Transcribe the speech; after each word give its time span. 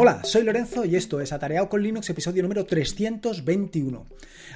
Hola, 0.00 0.20
soy 0.22 0.44
Lorenzo 0.44 0.84
y 0.84 0.94
esto 0.94 1.20
es 1.20 1.32
Atareado 1.32 1.68
con 1.68 1.82
Linux, 1.82 2.08
episodio 2.08 2.44
número 2.44 2.64
321. 2.64 4.06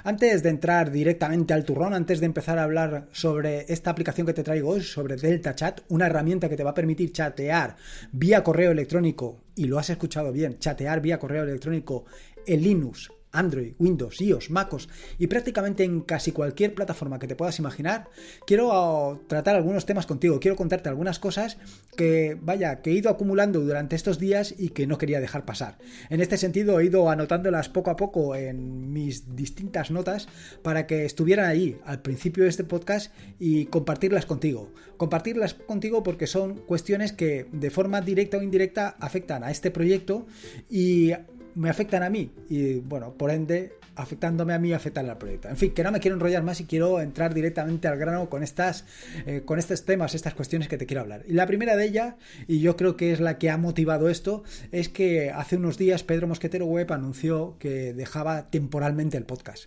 Antes 0.04 0.40
de 0.45 0.49
entrar 0.49 0.92
directamente 0.92 1.53
al 1.53 1.65
turrón, 1.65 1.95
antes 1.95 2.21
de 2.21 2.26
empezar 2.26 2.61
a 2.61 2.62
hablar 2.62 3.08
sobre 3.11 3.65
esta 3.67 3.90
aplicación 3.90 4.24
que 4.24 4.35
te 4.35 4.44
traigo 4.44 4.69
hoy, 4.69 4.83
sobre 4.83 5.17
Delta 5.17 5.56
Chat, 5.56 5.81
una 5.88 6.06
herramienta 6.06 6.49
que 6.49 6.54
te 6.54 6.63
va 6.63 6.71
a 6.71 6.74
permitir 6.74 7.10
chatear 7.10 7.74
vía 8.13 8.44
correo 8.44 8.71
electrónico, 8.71 9.40
y 9.56 9.65
lo 9.65 9.81
has 9.81 9.90
escuchado 9.90 10.31
bien, 10.31 10.60
chatear 10.60 11.01
vía 11.01 11.19
correo 11.19 11.43
electrónico 11.43 12.04
en 12.47 12.63
Linux 12.63 13.11
Android, 13.33 13.74
Windows, 13.78 14.21
iOS, 14.21 14.51
MacOS 14.51 14.88
y 15.19 15.26
prácticamente 15.26 15.85
en 15.85 16.02
casi 16.02 16.33
cualquier 16.33 16.74
plataforma 16.74 17.19
que 17.19 17.27
te 17.27 17.37
puedas 17.37 17.59
imaginar, 17.59 18.09
quiero 18.47 18.73
ah, 18.73 19.19
tratar 19.27 19.56
algunos 19.56 19.87
temas 19.87 20.06
contigo, 20.06 20.38
quiero 20.38 20.56
contarte 20.56 20.88
algunas 20.88 21.19
cosas 21.19 21.59
que, 21.97 22.37
vaya, 22.41 22.83
que 22.83 22.91
he 22.91 22.95
ido 22.95 23.10
acumulando 23.10 23.60
durante 23.60 23.97
estos 23.97 24.19
días 24.19 24.55
y 24.57 24.71
que 24.71 24.87
no 24.87 24.98
quería 24.98 25.21
dejar 25.21 25.45
pasar. 25.45 25.79
En 26.10 26.21
este 26.21 26.37
sentido, 26.37 26.79
he 26.79 26.87
ido 26.87 27.10
anotándolas 27.10 27.69
poco 27.69 27.91
a 27.91 27.97
poco 27.97 28.37
en 28.37 28.93
mis 28.93 29.35
distintas 29.35 29.91
notas 29.91 30.29
para 30.62 30.87
que 30.87 31.05
estuvieran 31.05 31.46
ahí 31.46 31.79
al 31.85 32.02
principio 32.02 32.45
de 32.45 32.51
este 32.51 32.65
podcast 32.65 33.12
y 33.38 33.66
compartirlas 33.66 34.27
contigo. 34.27 34.73
Compartirlas 34.96 35.55
contigo 35.55 36.02
porque 36.02 36.27
son 36.27 36.57
cuestiones 36.57 37.12
que 37.12 37.46
de 37.52 37.71
forma 37.71 38.01
directa 38.01 38.37
o 38.37 38.43
indirecta 38.43 38.96
afectan 39.01 39.45
a 39.45 39.51
este 39.51 39.71
proyecto 39.71 40.27
y 40.69 41.12
me 41.55 41.70
afectan 41.70 42.02
a 42.02 42.11
mí 42.11 42.30
y 42.48 42.80
bueno, 42.80 43.15
por 43.15 43.30
ende, 43.30 43.73
afectándome 43.95 44.55
a 44.55 44.59
mí, 44.59 44.73
afectan 44.73 45.09
al 45.09 45.19
proyecto. 45.19 45.48
En 45.48 45.56
fin, 45.56 45.73
que 45.73 45.83
no 45.83 45.93
me 45.93 46.01
quiero 46.01 46.16
enrollar 46.16 46.43
más 46.43 46.60
y 46.60 46.65
quiero 46.65 47.01
entrar 47.01 47.34
directamente 47.34 47.88
al 47.88 47.98
grano 47.98 48.29
con 48.29 48.43
estas, 48.43 48.84
eh, 49.27 49.43
con 49.45 49.59
estos 49.59 49.84
temas, 49.84 50.15
estas 50.15 50.34
cuestiones 50.34 50.69
que 50.69 50.79
te 50.79 50.87
quiero 50.87 51.02
hablar. 51.02 51.24
Y 51.29 51.33
la 51.34 51.46
primera 51.46 51.77
de 51.77 51.84
ellas, 51.84 52.15
y 52.46 52.60
yo 52.60 52.77
creo 52.77 52.96
que 52.96 53.12
es 53.12 53.21
la 53.21 53.38
que 53.38 53.51
ha 53.51 53.57
motivado 53.57 54.09
esto, 54.09 54.45
es 54.71 54.88
que 54.88 55.30
hace 55.30 55.57
unos 55.57 55.79
días 55.79 56.02
Pedro 56.04 56.27
Mosquetero 56.27 56.66
Web 56.66 56.93
anunció 56.93 57.57
que 57.59 57.93
dejaba 57.93 58.51
temporalmente 58.51 59.16
el 59.16 59.24
podcast. 59.24 59.66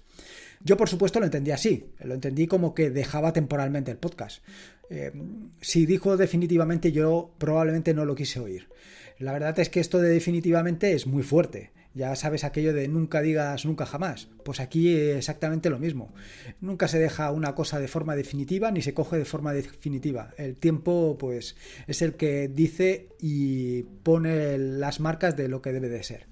Yo, 0.64 0.78
por 0.78 0.90
supuesto, 0.90 1.20
lo 1.20 1.26
entendí 1.26 1.52
así. 1.52 1.92
Lo 2.04 2.16
entendí 2.16 2.48
como 2.48 2.74
que 2.74 2.90
dejaba 2.90 3.34
temporalmente 3.34 3.92
el 3.92 3.98
podcast. 3.98 4.44
Eh, 4.90 5.12
si 5.62 5.86
dijo 5.86 6.18
definitivamente, 6.18 6.92
yo 6.92 7.32
probablemente 7.38 7.94
no 7.94 8.04
lo 8.06 8.16
quise 8.16 8.40
oír. 8.40 8.68
La 9.18 9.32
verdad 9.32 9.58
es 9.60 9.70
que 9.70 9.80
esto 9.80 10.00
de 10.00 10.10
definitivamente 10.10 10.94
es 10.94 11.08
muy 11.08 11.24
fuerte. 11.24 11.72
Ya 11.94 12.14
sabes 12.18 12.44
aquello 12.44 12.74
de 12.74 12.90
nunca 12.90 13.22
digas 13.22 13.66
nunca 13.66 13.86
jamás. 13.86 14.28
Pues 14.44 14.60
aquí 14.60 14.94
exactamente 14.94 15.70
lo 15.70 15.80
mismo. 15.80 16.14
Nunca 16.60 16.90
se 16.90 17.00
deja 17.00 17.32
una 17.32 17.56
cosa 17.56 17.80
de 17.80 17.88
forma 17.88 18.18
definitiva 18.18 18.70
ni 18.72 18.82
se 18.82 18.94
coge 18.94 19.18
de 19.18 19.24
forma 19.24 19.54
definitiva. 19.54 20.34
El 20.38 20.58
tiempo, 20.58 21.16
pues, 21.18 21.56
es 21.88 22.02
el 22.02 22.16
que 22.16 22.50
dice 22.50 23.08
y 23.22 23.84
pone 24.04 24.58
las 24.58 25.00
marcas 25.00 25.38
de 25.38 25.48
lo 25.48 25.62
que 25.62 25.72
debe 25.72 25.88
de 25.88 26.04
ser. 26.04 26.28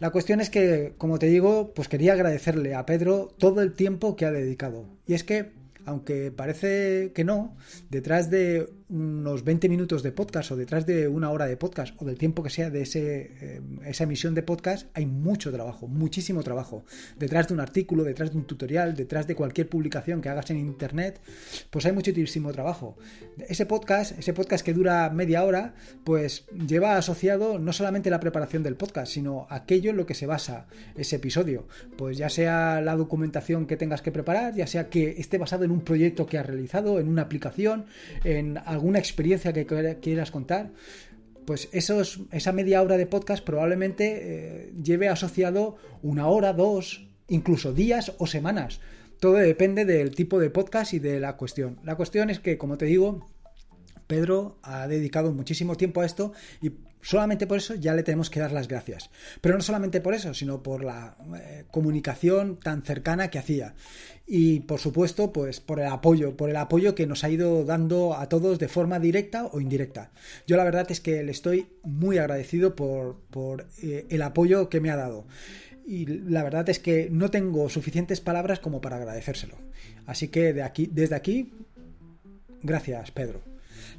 La 0.00 0.10
cuestión 0.10 0.40
es 0.40 0.48
que, 0.48 0.94
como 0.96 1.18
te 1.18 1.26
digo, 1.26 1.74
pues 1.74 1.88
quería 1.88 2.14
agradecerle 2.14 2.74
a 2.74 2.86
Pedro 2.86 3.28
todo 3.38 3.60
el 3.60 3.74
tiempo 3.74 4.16
que 4.16 4.24
ha 4.24 4.32
dedicado. 4.32 4.88
Y 5.06 5.12
es 5.12 5.22
que 5.22 5.52
aunque 5.84 6.30
parece 6.30 7.12
que 7.14 7.24
no, 7.24 7.56
detrás 7.90 8.30
de 8.30 8.68
unos 8.92 9.42
20 9.42 9.68
minutos 9.70 10.02
de 10.02 10.12
podcast 10.12 10.50
o 10.52 10.56
detrás 10.56 10.84
de 10.84 11.08
una 11.08 11.30
hora 11.30 11.46
de 11.46 11.56
podcast 11.56 11.94
o 12.00 12.04
del 12.04 12.18
tiempo 12.18 12.42
que 12.42 12.50
sea 12.50 12.68
de 12.68 12.82
ese, 12.82 13.32
eh, 13.40 13.60
esa 13.86 14.04
emisión 14.04 14.34
de 14.34 14.42
podcast, 14.42 14.88
hay 14.94 15.06
mucho 15.06 15.50
trabajo, 15.50 15.88
muchísimo 15.88 16.42
trabajo. 16.42 16.84
Detrás 17.18 17.48
de 17.48 17.54
un 17.54 17.60
artículo, 17.60 18.04
detrás 18.04 18.32
de 18.32 18.36
un 18.36 18.44
tutorial, 18.44 18.94
detrás 18.94 19.26
de 19.26 19.34
cualquier 19.34 19.68
publicación 19.68 20.20
que 20.20 20.28
hagas 20.28 20.50
en 20.50 20.58
Internet, 20.58 21.20
pues 21.70 21.86
hay 21.86 21.92
muchísimo 21.92 22.52
trabajo. 22.52 22.96
Ese 23.48 23.64
podcast, 23.64 24.18
ese 24.18 24.34
podcast 24.34 24.64
que 24.64 24.74
dura 24.74 25.08
media 25.08 25.42
hora, 25.44 25.74
pues 26.04 26.44
lleva 26.66 26.98
asociado 26.98 27.58
no 27.58 27.72
solamente 27.72 28.10
la 28.10 28.20
preparación 28.20 28.62
del 28.62 28.76
podcast, 28.76 29.12
sino 29.12 29.46
aquello 29.48 29.90
en 29.90 29.96
lo 29.96 30.04
que 30.04 30.14
se 30.14 30.26
basa 30.26 30.66
ese 30.96 31.16
episodio. 31.16 31.66
Pues 31.96 32.18
ya 32.18 32.28
sea 32.28 32.82
la 32.82 32.94
documentación 32.96 33.66
que 33.66 33.78
tengas 33.78 34.02
que 34.02 34.12
preparar, 34.12 34.54
ya 34.54 34.66
sea 34.66 34.90
que 34.90 35.12
esté 35.18 35.38
basado 35.38 35.64
en 35.64 35.70
un 35.70 35.80
proyecto 35.80 36.26
que 36.26 36.38
has 36.38 36.44
realizado, 36.44 37.00
en 37.00 37.08
una 37.08 37.22
aplicación, 37.22 37.86
en 38.24 38.58
alguna 38.82 38.98
experiencia 38.98 39.52
que 39.52 39.64
quieras 40.00 40.32
contar, 40.32 40.72
pues 41.46 41.68
esos, 41.70 42.22
esa 42.32 42.50
media 42.50 42.82
hora 42.82 42.96
de 42.96 43.06
podcast 43.06 43.44
probablemente 43.44 44.04
eh, 44.22 44.72
lleve 44.82 45.08
asociado 45.08 45.76
una 46.02 46.26
hora, 46.26 46.52
dos, 46.52 47.06
incluso 47.28 47.72
días 47.72 48.12
o 48.18 48.26
semanas. 48.26 48.80
Todo 49.20 49.34
depende 49.34 49.84
del 49.84 50.16
tipo 50.16 50.40
de 50.40 50.50
podcast 50.50 50.94
y 50.94 50.98
de 50.98 51.20
la 51.20 51.36
cuestión. 51.36 51.78
La 51.84 51.94
cuestión 51.94 52.28
es 52.28 52.40
que, 52.40 52.58
como 52.58 52.76
te 52.76 52.86
digo, 52.86 53.30
Pedro 54.08 54.58
ha 54.62 54.88
dedicado 54.88 55.32
muchísimo 55.32 55.76
tiempo 55.76 56.00
a 56.00 56.04
esto 56.04 56.32
y 56.60 56.72
Solamente 57.02 57.48
por 57.48 57.58
eso 57.58 57.74
ya 57.74 57.94
le 57.94 58.04
tenemos 58.04 58.30
que 58.30 58.38
dar 58.38 58.52
las 58.52 58.68
gracias. 58.68 59.10
Pero 59.40 59.56
no 59.56 59.62
solamente 59.62 60.00
por 60.00 60.14
eso, 60.14 60.32
sino 60.34 60.62
por 60.62 60.84
la 60.84 61.16
eh, 61.36 61.64
comunicación 61.70 62.58
tan 62.60 62.82
cercana 62.82 63.28
que 63.28 63.40
hacía. 63.40 63.74
Y 64.24 64.60
por 64.60 64.78
supuesto, 64.78 65.32
pues 65.32 65.58
por 65.58 65.80
el 65.80 65.88
apoyo, 65.88 66.36
por 66.36 66.48
el 66.48 66.56
apoyo 66.56 66.94
que 66.94 67.08
nos 67.08 67.24
ha 67.24 67.28
ido 67.28 67.64
dando 67.64 68.14
a 68.14 68.28
todos 68.28 68.60
de 68.60 68.68
forma 68.68 69.00
directa 69.00 69.46
o 69.46 69.60
indirecta. 69.60 70.12
Yo 70.46 70.56
la 70.56 70.64
verdad 70.64 70.86
es 70.90 71.00
que 71.00 71.24
le 71.24 71.32
estoy 71.32 71.66
muy 71.82 72.18
agradecido 72.18 72.76
por, 72.76 73.66
eh, 73.82 74.06
el 74.08 74.22
apoyo 74.22 74.68
que 74.68 74.80
me 74.80 74.90
ha 74.90 74.96
dado. 74.96 75.26
Y 75.84 76.06
la 76.06 76.44
verdad 76.44 76.68
es 76.70 76.78
que 76.78 77.08
no 77.10 77.32
tengo 77.32 77.68
suficientes 77.68 78.20
palabras 78.20 78.60
como 78.60 78.80
para 78.80 78.96
agradecérselo. 78.96 79.56
Así 80.06 80.28
que 80.28 80.52
de 80.52 80.62
aquí, 80.62 80.88
desde 80.92 81.16
aquí, 81.16 81.52
gracias, 82.62 83.10
Pedro. 83.10 83.51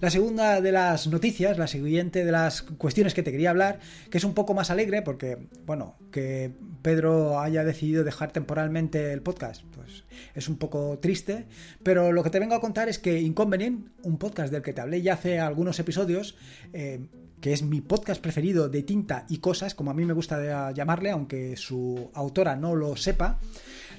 La 0.04 0.10
segunda 0.10 0.60
de 0.60 0.74
las 0.74 1.08
noticias, 1.08 1.58
la 1.58 1.66
siguiente 1.66 2.26
de 2.26 2.32
las 2.34 2.62
cuestiones 2.62 3.14
que 3.14 3.24
te 3.24 3.32
quería 3.32 3.52
hablar, 3.52 3.80
que 4.10 4.18
es 4.18 4.26
un 4.26 4.34
poco 4.34 4.54
más 4.54 4.70
alegre 4.70 5.02
porque, 5.02 5.48
bueno, 5.66 5.96
que 6.12 6.52
Pedro 6.82 7.40
haya 7.40 7.64
decidido 7.64 8.04
dejar 8.04 8.34
temporalmente 8.34 9.14
el 9.14 9.22
podcast, 9.22 9.64
pues 9.74 10.04
es 10.36 10.50
un 10.50 10.58
poco 10.58 11.00
triste, 11.00 11.46
pero 11.84 12.12
lo 12.12 12.22
que 12.22 12.30
te 12.32 12.42
vengo 12.42 12.54
a 12.54 12.60
contar 12.60 12.90
es 12.90 13.00
que 13.00 13.22
Inconvenient, 13.22 13.92
un 14.04 14.18
podcast 14.18 14.52
del 14.52 14.62
que 14.62 14.74
te 14.74 14.82
hablé 14.82 15.02
ya 15.02 15.14
hace 15.14 15.40
algunos 15.40 15.80
episodios, 15.80 16.36
eh, 16.74 17.08
que 17.40 17.54
es 17.54 17.64
mi 17.64 17.80
podcast 17.80 18.22
preferido 18.22 18.68
de 18.68 18.84
tinta 18.84 19.26
y 19.30 19.38
cosas, 19.38 19.74
como 19.74 19.92
a 19.92 19.94
mí 19.94 20.04
me 20.04 20.12
gusta 20.12 20.74
llamarle, 20.74 21.12
aunque 21.12 21.56
su 21.56 22.12
autora 22.14 22.58
no 22.58 22.76
lo 22.76 22.98
sepa, 22.98 23.40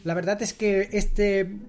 la 0.05 0.13
verdad 0.13 0.43
es 0.43 0.53
que 0.53 0.87
este 0.93 1.61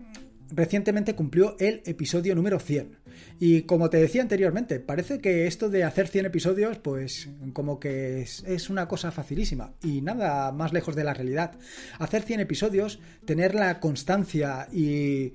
recientemente 0.52 1.16
cumplió 1.16 1.56
el 1.60 1.82
episodio 1.86 2.36
número 2.36 2.60
100. 2.60 2.98
Y 3.40 3.64
como 3.64 3.90
te 3.90 3.98
decía 3.98 4.22
anteriormente, 4.22 4.80
parece 4.80 5.20
que 5.20 5.48
esto 5.48 5.70
de 5.70 5.84
hacer 5.84 6.08
100 6.08 6.28
episodios, 6.28 6.78
pues 6.80 7.30
como 7.54 7.80
que 7.80 8.22
es, 8.22 8.70
una 8.70 8.88
cosa 8.88 9.12
facilísima 9.12 9.74
y 9.84 10.02
nada 10.02 10.52
más 10.52 10.74
lejos 10.74 10.96
de 10.96 11.04
la 11.04 11.14
realidad. 11.14 11.58
Hacer 12.00 12.24
100 12.24 12.42
episodios, 12.42 13.00
tener 13.26 13.56
la 13.56 13.80
constancia 13.80 14.68
y 14.72 15.34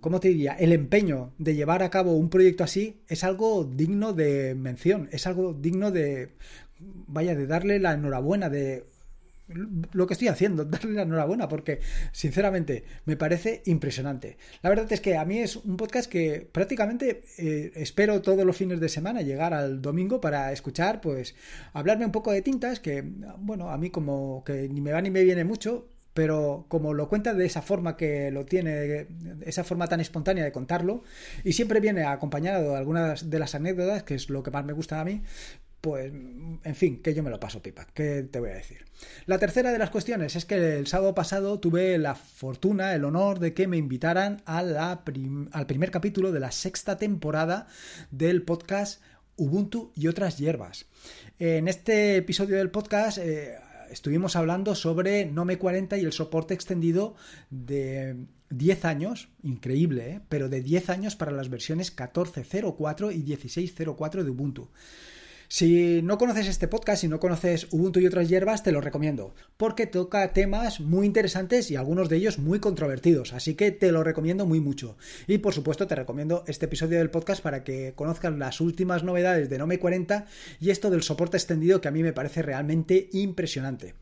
¿cómo 0.00 0.20
te 0.20 0.28
diría? 0.28 0.52
El 0.52 0.72
empeño 0.72 1.32
de 1.38 1.54
llevar 1.54 1.82
a 1.82 1.90
cabo 1.90 2.16
un 2.16 2.30
proyecto 2.30 2.64
así 2.64 3.00
es 3.08 3.24
algo 3.24 3.64
digno 3.64 4.12
de 4.12 4.54
mención, 4.54 5.08
es 5.12 5.26
algo 5.26 5.54
digno 5.54 5.90
de, 5.90 6.34
vaya, 6.78 7.34
de 7.34 7.46
darle 7.46 7.78
la 7.78 7.94
enhorabuena, 7.94 8.48
de 8.48 8.84
lo 9.48 10.06
que 10.06 10.14
estoy 10.14 10.28
haciendo, 10.28 10.64
darle 10.66 10.92
la 10.92 11.02
enhorabuena, 11.02 11.48
porque 11.48 11.80
sinceramente 12.12 12.84
me 13.04 13.16
parece 13.16 13.62
impresionante. 13.66 14.36
La 14.62 14.70
verdad 14.70 14.90
es 14.92 15.00
que 15.00 15.16
a 15.16 15.24
mí 15.24 15.38
es 15.38 15.56
un 15.56 15.76
podcast 15.76 16.10
que 16.10 16.48
prácticamente 16.50 17.22
eh, 17.38 17.72
espero 17.74 18.22
todos 18.22 18.44
los 18.44 18.56
fines 18.56 18.80
de 18.80 18.88
semana 18.88 19.22
llegar 19.22 19.54
al 19.54 19.80
domingo 19.82 20.20
para 20.20 20.52
escuchar, 20.52 21.00
pues, 21.00 21.34
hablarme 21.72 22.06
un 22.06 22.12
poco 22.12 22.32
de 22.32 22.42
tintas, 22.42 22.80
que, 22.80 23.02
bueno, 23.38 23.70
a 23.70 23.78
mí 23.78 23.90
como 23.90 24.44
que 24.44 24.68
ni 24.68 24.80
me 24.80 24.92
va 24.92 25.00
ni 25.00 25.10
me 25.10 25.24
viene 25.24 25.44
mucho, 25.44 25.88
pero 26.18 26.66
como 26.68 26.94
lo 26.94 27.08
cuenta 27.08 27.32
de 27.32 27.46
esa 27.46 27.62
forma 27.62 27.96
que 27.96 28.32
lo 28.32 28.44
tiene, 28.44 29.06
esa 29.42 29.62
forma 29.62 29.86
tan 29.86 30.00
espontánea 30.00 30.42
de 30.42 30.50
contarlo, 30.50 31.04
y 31.44 31.52
siempre 31.52 31.78
viene 31.78 32.02
acompañado 32.04 32.72
de 32.72 32.76
algunas 32.76 33.30
de 33.30 33.38
las 33.38 33.54
anécdotas, 33.54 34.02
que 34.02 34.16
es 34.16 34.28
lo 34.28 34.42
que 34.42 34.50
más 34.50 34.64
me 34.64 34.72
gusta 34.72 35.00
a 35.00 35.04
mí, 35.04 35.22
pues, 35.80 36.12
en 36.12 36.74
fin, 36.74 37.00
que 37.02 37.14
yo 37.14 37.22
me 37.22 37.30
lo 37.30 37.38
paso 37.38 37.62
pipa, 37.62 37.86
¿qué 37.94 38.24
te 38.24 38.40
voy 38.40 38.50
a 38.50 38.54
decir? 38.54 38.84
La 39.26 39.38
tercera 39.38 39.70
de 39.70 39.78
las 39.78 39.90
cuestiones 39.90 40.34
es 40.34 40.44
que 40.44 40.78
el 40.78 40.86
sábado 40.86 41.14
pasado 41.14 41.60
tuve 41.60 41.98
la 41.98 42.14
fortuna, 42.16 42.94
el 42.94 43.04
honor 43.04 43.38
de 43.38 43.54
que 43.54 43.68
me 43.68 43.76
invitaran 43.76 44.42
al 44.44 45.04
primer 45.66 45.90
capítulo 45.90 46.32
de 46.32 46.40
la 46.40 46.50
sexta 46.50 46.96
temporada 46.98 47.68
del 48.10 48.42
podcast 48.42 49.00
Ubuntu 49.36 49.92
y 49.94 50.08
otras 50.08 50.36
hierbas. 50.38 50.86
En 51.38 51.68
este 51.68 52.16
episodio 52.16 52.56
del 52.56 52.70
podcast 52.70 53.18
eh, 53.18 53.54
estuvimos 53.90 54.34
hablando 54.34 54.74
sobre 54.74 55.26
Nome 55.26 55.58
40 55.58 55.96
y 55.98 56.04
el 56.04 56.12
soporte 56.12 56.54
extendido 56.54 57.14
de 57.50 58.16
10 58.50 58.84
años, 58.84 59.28
increíble, 59.44 60.10
¿eh? 60.10 60.20
pero 60.28 60.48
de 60.48 60.60
10 60.60 60.90
años 60.90 61.14
para 61.14 61.30
las 61.30 61.50
versiones 61.50 61.94
14.04 61.94 63.14
y 63.14 63.22
16.04 63.24 64.24
de 64.24 64.30
Ubuntu. 64.30 64.70
Si 65.50 66.02
no 66.02 66.18
conoces 66.18 66.46
este 66.46 66.68
podcast, 66.68 67.00
si 67.00 67.08
no 67.08 67.20
conoces 67.20 67.68
Ubuntu 67.70 68.00
y 68.00 68.06
otras 68.06 68.28
hierbas, 68.28 68.62
te 68.62 68.70
lo 68.70 68.82
recomiendo, 68.82 69.34
porque 69.56 69.86
toca 69.86 70.34
temas 70.34 70.78
muy 70.78 71.06
interesantes 71.06 71.70
y 71.70 71.76
algunos 71.76 72.10
de 72.10 72.16
ellos 72.16 72.38
muy 72.38 72.60
controvertidos, 72.60 73.32
así 73.32 73.54
que 73.54 73.70
te 73.70 73.90
lo 73.90 74.04
recomiendo 74.04 74.44
muy 74.44 74.60
mucho. 74.60 74.98
Y 75.26 75.38
por 75.38 75.54
supuesto 75.54 75.86
te 75.86 75.94
recomiendo 75.94 76.44
este 76.46 76.66
episodio 76.66 76.98
del 76.98 77.08
podcast 77.08 77.42
para 77.42 77.64
que 77.64 77.94
conozcas 77.96 78.36
las 78.36 78.60
últimas 78.60 79.04
novedades 79.04 79.48
de 79.48 79.56
Nome 79.56 79.78
40 79.78 80.26
y 80.60 80.68
esto 80.68 80.90
del 80.90 81.02
soporte 81.02 81.38
extendido 81.38 81.80
que 81.80 81.88
a 81.88 81.92
mí 81.92 82.02
me 82.02 82.12
parece 82.12 82.42
realmente 82.42 83.08
impresionante. 83.14 83.94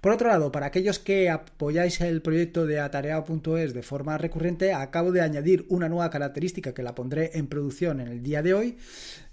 Por 0.00 0.12
otro 0.12 0.28
lado, 0.28 0.52
para 0.52 0.66
aquellos 0.66 1.00
que 1.00 1.30
apoyáis 1.30 2.00
el 2.00 2.22
proyecto 2.22 2.64
de 2.64 2.78
atareado.es 2.78 3.74
de 3.74 3.82
forma 3.82 4.18
recurrente, 4.18 4.72
acabo 4.72 5.10
de 5.10 5.22
añadir 5.22 5.66
una 5.68 5.88
nueva 5.88 6.10
característica 6.10 6.72
que 6.72 6.84
la 6.84 6.94
pondré 6.94 7.32
en 7.34 7.48
producción 7.48 8.00
en 8.00 8.06
el 8.06 8.22
día 8.22 8.40
de 8.40 8.54
hoy 8.54 8.76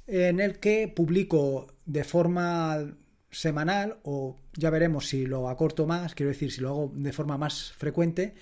en 0.10 0.40
el 0.40 0.60
que 0.60 0.88
publico 0.88 1.68
de 1.86 2.04
forma 2.04 2.96
semanal 3.32 4.00
o 4.04 4.38
ya 4.54 4.70
veremos 4.70 5.08
si 5.08 5.26
lo 5.26 5.50
acorto 5.50 5.86
más, 5.86 6.16
quiero 6.16 6.32
decir, 6.32 6.52
si 6.52 6.62
lo 6.62 6.70
hago 6.70 6.92
de 6.96 7.14
forma 7.14 7.38
más 7.38 7.72
frecuente, 7.74 8.34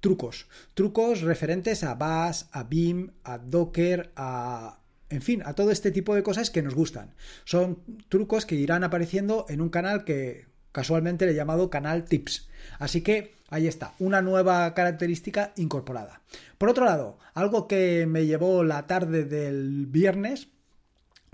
trucos. 0.00 0.46
Trucos 0.74 1.22
referentes 1.22 1.84
a 1.84 1.94
Bash, 1.94 2.44
a 2.52 2.64
BIM, 2.64 3.12
a 3.24 3.38
Docker, 3.38 4.12
a... 4.16 4.80
En 5.08 5.22
fin, 5.22 5.40
a 5.44 5.54
todo 5.54 5.70
este 5.70 5.92
tipo 5.92 6.16
de 6.16 6.24
cosas 6.24 6.50
que 6.50 6.62
nos 6.62 6.74
gustan. 6.74 7.14
Son 7.44 7.78
trucos 8.08 8.44
que 8.44 8.56
irán 8.56 8.82
apareciendo 8.82 9.46
en 9.48 9.60
un 9.60 9.68
canal 9.68 10.04
que 10.04 10.46
casualmente 10.72 11.26
le 11.26 11.32
he 11.32 11.36
llamado 11.36 11.70
canal 11.70 12.04
Tips. 12.04 12.48
Así 12.80 13.02
que 13.02 13.36
ahí 13.48 13.68
está, 13.68 13.94
una 14.00 14.20
nueva 14.20 14.74
característica 14.74 15.52
incorporada. 15.56 16.22
Por 16.58 16.68
otro 16.68 16.84
lado, 16.84 17.18
algo 17.34 17.68
que 17.68 18.04
me 18.06 18.26
llevó 18.26 18.64
la 18.64 18.88
tarde 18.88 19.24
del 19.24 19.86
viernes, 19.86 20.48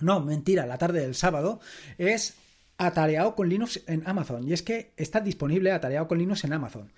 no, 0.00 0.20
mentira, 0.20 0.66
la 0.66 0.78
tarde 0.78 1.00
del 1.00 1.14
sábado, 1.14 1.60
es 1.98 2.34
atareado 2.78 3.34
con 3.34 3.48
Linux 3.48 3.82
en 3.86 4.02
Amazon. 4.06 4.46
Y 4.48 4.52
es 4.52 4.62
que 4.62 4.92
está 4.96 5.20
disponible 5.20 5.72
atareado 5.72 6.08
con 6.08 6.18
Linux 6.18 6.44
en 6.44 6.52
Amazon. 6.52 6.92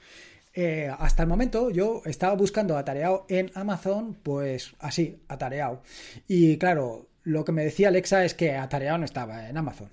Eh, 0.55 0.89
hasta 0.99 1.25
el 1.25 1.29
momento 1.29 1.71
yo 1.71 2.03
estaba 2.05 2.35
buscando 2.35 2.77
atareado 2.79 3.27
en 3.29 3.51
Amazon, 3.55 4.17
pues 4.23 4.75
así, 4.79 5.23
atareado. 5.29 5.83
Y 6.29 6.59
claro, 6.59 7.09
lo 7.25 7.45
que 7.45 7.53
me 7.53 7.65
decía 7.65 7.89
Alexa 7.89 8.25
es 8.25 8.35
que 8.35 8.55
atareado 8.55 8.99
no 8.99 9.05
estaba 9.05 9.49
en 9.49 9.57
Amazon. 9.57 9.91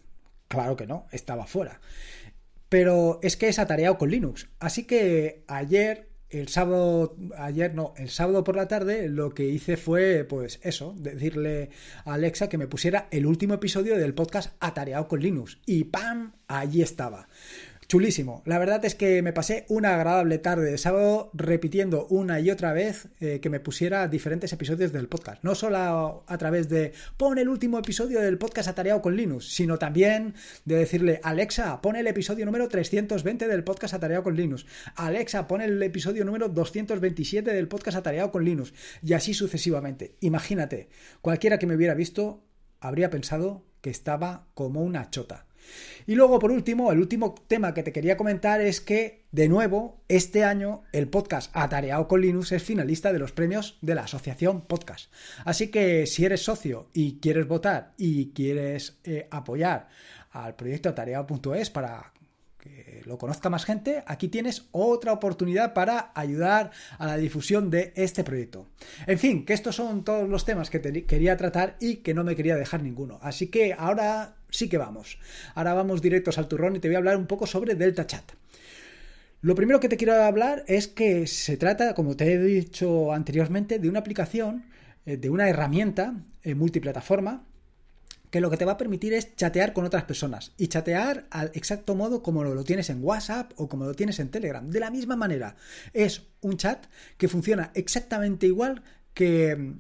Claro 0.47 0.75
que 0.75 0.85
no, 0.85 1.07
estaba 1.11 1.47
fuera. 1.47 1.79
Pero 2.69 3.19
es 3.23 3.35
que 3.37 3.49
es 3.49 3.57
atareado 3.57 3.97
con 3.97 4.11
Linux. 4.11 4.47
Así 4.59 4.83
que 4.83 5.43
ayer 5.47 6.10
el 6.31 6.47
sábado, 6.47 7.15
ayer 7.37 7.75
no, 7.75 7.93
el 7.97 8.09
sábado 8.09 8.43
por 8.43 8.55
la 8.55 8.67
tarde 8.67 9.09
lo 9.09 9.33
que 9.33 9.45
hice 9.45 9.77
fue, 9.77 10.25
pues 10.27 10.59
eso, 10.63 10.95
decirle 10.97 11.69
a 12.05 12.13
Alexa 12.13 12.49
que 12.49 12.57
me 12.57 12.67
pusiera 12.67 13.07
el 13.11 13.25
último 13.25 13.53
episodio 13.53 13.97
del 13.97 14.13
podcast 14.13 14.55
Atareado 14.59 15.07
con 15.07 15.21
Linux. 15.21 15.59
Y 15.65 15.85
¡pam! 15.85 16.33
Allí 16.47 16.81
estaba. 16.81 17.27
Chulísimo. 17.91 18.41
La 18.45 18.57
verdad 18.57 18.85
es 18.85 18.95
que 18.95 19.21
me 19.21 19.33
pasé 19.33 19.65
una 19.67 19.95
agradable 19.95 20.37
tarde 20.37 20.71
de 20.71 20.77
sábado 20.77 21.29
repitiendo 21.33 22.07
una 22.07 22.39
y 22.39 22.49
otra 22.49 22.71
vez 22.71 23.09
eh, 23.19 23.41
que 23.41 23.49
me 23.49 23.59
pusiera 23.59 24.07
diferentes 24.07 24.53
episodios 24.53 24.93
del 24.93 25.09
podcast. 25.09 25.43
No 25.43 25.55
solo 25.55 26.23
a, 26.25 26.37
través 26.37 26.69
de 26.69 26.93
pon 27.17 27.37
el 27.37 27.49
último 27.49 27.77
episodio 27.77 28.21
del 28.21 28.37
podcast 28.37 28.69
atareado 28.69 29.01
con 29.01 29.17
Linux, 29.17 29.53
sino 29.53 29.77
también 29.77 30.35
de 30.63 30.75
decirle 30.75 31.19
Alexa, 31.21 31.81
pon 31.81 31.97
el 31.97 32.07
episodio 32.07 32.45
número 32.45 32.69
320 32.69 33.45
del 33.45 33.65
podcast 33.65 33.93
atareado 33.93 34.23
con 34.23 34.37
Linux. 34.37 34.65
Alexa, 34.95 35.49
pon 35.49 35.59
el 35.59 35.83
episodio 35.83 36.23
número 36.23 36.47
227 36.47 37.51
del 37.51 37.67
podcast 37.67 37.97
atareado 37.97 38.31
con 38.31 38.45
Linux. 38.45 38.73
Y 39.03 39.11
así 39.11 39.33
sucesivamente. 39.33 40.15
Imagínate, 40.21 40.87
cualquiera 41.19 41.59
que 41.59 41.67
me 41.67 41.75
hubiera 41.75 41.93
visto 41.93 42.45
habría 42.79 43.09
pensado 43.09 43.65
que 43.81 43.89
estaba 43.89 44.47
como 44.53 44.81
una 44.81 45.09
chota. 45.09 45.50
Y 46.07 46.15
luego, 46.15 46.39
por 46.39 46.51
último, 46.51 46.91
el 46.91 46.99
último 46.99 47.35
tema 47.47 47.73
que 47.73 47.83
te 47.83 47.91
quería 47.91 48.17
comentar 48.17 48.61
es 48.61 48.81
que, 48.81 49.23
de 49.31 49.47
nuevo, 49.47 50.01
este 50.07 50.43
año 50.43 50.83
el 50.91 51.07
podcast 51.07 51.51
Atareado 51.55 52.07
con 52.07 52.21
Linux 52.21 52.51
es 52.51 52.63
finalista 52.63 53.13
de 53.13 53.19
los 53.19 53.31
premios 53.31 53.77
de 53.81 53.95
la 53.95 54.03
Asociación 54.03 54.61
Podcast. 54.61 55.11
Así 55.45 55.69
que 55.69 56.05
si 56.07 56.25
eres 56.25 56.43
socio 56.43 56.89
y 56.93 57.19
quieres 57.19 57.47
votar 57.47 57.93
y 57.97 58.31
quieres 58.31 58.99
eh, 59.03 59.27
apoyar 59.31 59.89
al 60.31 60.55
proyecto 60.55 60.89
atareado.es 60.89 61.69
para 61.69 62.13
que 62.61 63.01
lo 63.05 63.17
conozca 63.17 63.49
más 63.49 63.65
gente, 63.65 64.03
aquí 64.05 64.27
tienes 64.27 64.67
otra 64.71 65.13
oportunidad 65.13 65.73
para 65.73 66.11
ayudar 66.13 66.71
a 66.99 67.07
la 67.07 67.17
difusión 67.17 67.69
de 67.69 67.91
este 67.95 68.23
proyecto. 68.23 68.67
En 69.07 69.17
fin, 69.17 69.45
que 69.45 69.53
estos 69.53 69.75
son 69.75 70.03
todos 70.03 70.29
los 70.29 70.45
temas 70.45 70.69
que 70.69 70.79
te 70.79 71.05
quería 71.05 71.35
tratar 71.37 71.75
y 71.79 71.97
que 71.97 72.13
no 72.13 72.23
me 72.23 72.35
quería 72.35 72.55
dejar 72.55 72.83
ninguno. 72.83 73.19
Así 73.21 73.47
que 73.47 73.73
ahora 73.73 74.35
sí 74.51 74.69
que 74.69 74.77
vamos. 74.77 75.17
Ahora 75.55 75.73
vamos 75.73 76.01
directos 76.03 76.37
al 76.37 76.47
turrón 76.47 76.75
y 76.75 76.79
te 76.79 76.87
voy 76.87 76.95
a 76.95 76.99
hablar 76.99 77.17
un 77.17 77.25
poco 77.25 77.47
sobre 77.47 77.73
Delta 77.73 78.05
Chat. 78.05 78.33
Lo 79.41 79.55
primero 79.55 79.79
que 79.79 79.89
te 79.89 79.97
quiero 79.97 80.13
hablar 80.13 80.63
es 80.67 80.87
que 80.87 81.25
se 81.25 81.57
trata, 81.57 81.95
como 81.95 82.15
te 82.15 82.31
he 82.31 82.37
dicho 82.37 83.11
anteriormente, 83.11 83.79
de 83.79 83.89
una 83.89 83.99
aplicación, 83.99 84.65
eh, 85.07 85.17
de 85.17 85.31
una 85.31 85.49
herramienta 85.49 86.13
eh, 86.43 86.53
multiplataforma 86.53 87.43
que 88.29 88.39
lo 88.39 88.49
que 88.49 88.57
te 88.57 88.65
va 88.65 88.73
a 88.73 88.77
permitir 88.77 89.13
es 89.13 89.35
chatear 89.35 89.73
con 89.73 89.83
otras 89.83 90.03
personas 90.05 90.53
y 90.57 90.67
chatear 90.67 91.25
al 91.31 91.51
exacto 91.53 91.95
modo 91.95 92.23
como 92.23 92.43
lo 92.43 92.63
tienes 92.63 92.89
en 92.89 93.03
WhatsApp 93.03 93.51
o 93.57 93.67
como 93.67 93.85
lo 93.85 93.93
tienes 93.93 94.19
en 94.19 94.29
Telegram. 94.29 94.65
De 94.65 94.79
la 94.79 94.89
misma 94.89 95.17
manera, 95.17 95.55
es 95.91 96.23
un 96.39 96.55
chat 96.57 96.85
que 97.17 97.27
funciona 97.27 97.71
exactamente 97.73 98.47
igual 98.47 98.83
que 99.13 99.73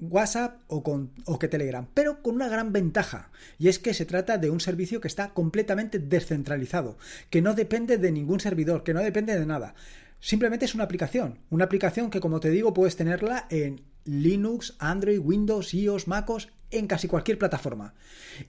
WhatsApp 0.00 0.60
o, 0.68 0.82
con, 0.82 1.12
o 1.24 1.38
que 1.38 1.48
Telegram, 1.48 1.86
pero 1.94 2.22
con 2.22 2.34
una 2.34 2.48
gran 2.48 2.72
ventaja, 2.72 3.30
y 3.58 3.68
es 3.68 3.78
que 3.78 3.94
se 3.94 4.06
trata 4.06 4.38
de 4.38 4.50
un 4.50 4.60
servicio 4.60 5.00
que 5.00 5.08
está 5.08 5.32
completamente 5.32 5.98
descentralizado, 5.98 6.98
que 7.30 7.42
no 7.42 7.54
depende 7.54 7.98
de 7.98 8.12
ningún 8.12 8.40
servidor, 8.40 8.84
que 8.84 8.94
no 8.94 9.00
depende 9.00 9.38
de 9.38 9.46
nada. 9.46 9.74
Simplemente 10.20 10.64
es 10.64 10.74
una 10.74 10.84
aplicación, 10.84 11.38
una 11.50 11.64
aplicación 11.64 12.10
que 12.10 12.20
como 12.20 12.40
te 12.40 12.50
digo 12.50 12.74
puedes 12.74 12.96
tenerla 12.96 13.46
en 13.50 13.82
Linux, 14.04 14.76
Android, 14.78 15.18
Windows, 15.18 15.74
iOS, 15.74 16.08
MacOS, 16.08 16.48
en 16.70 16.86
casi 16.86 17.08
cualquier 17.08 17.38
plataforma. 17.38 17.94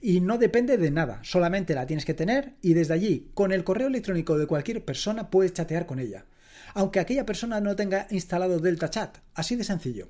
Y 0.00 0.20
no 0.20 0.38
depende 0.38 0.76
de 0.76 0.90
nada, 0.90 1.20
solamente 1.22 1.74
la 1.74 1.86
tienes 1.86 2.04
que 2.04 2.14
tener 2.14 2.54
y 2.62 2.74
desde 2.74 2.94
allí, 2.94 3.30
con 3.34 3.52
el 3.52 3.64
correo 3.64 3.88
electrónico 3.88 4.38
de 4.38 4.46
cualquier 4.46 4.84
persona, 4.84 5.30
puedes 5.30 5.52
chatear 5.52 5.86
con 5.86 5.98
ella. 5.98 6.26
Aunque 6.74 7.00
aquella 7.00 7.26
persona 7.26 7.60
no 7.60 7.76
tenga 7.76 8.06
instalado 8.10 8.58
Delta 8.58 8.90
Chat, 8.90 9.18
así 9.34 9.56
de 9.56 9.64
sencillo. 9.64 10.08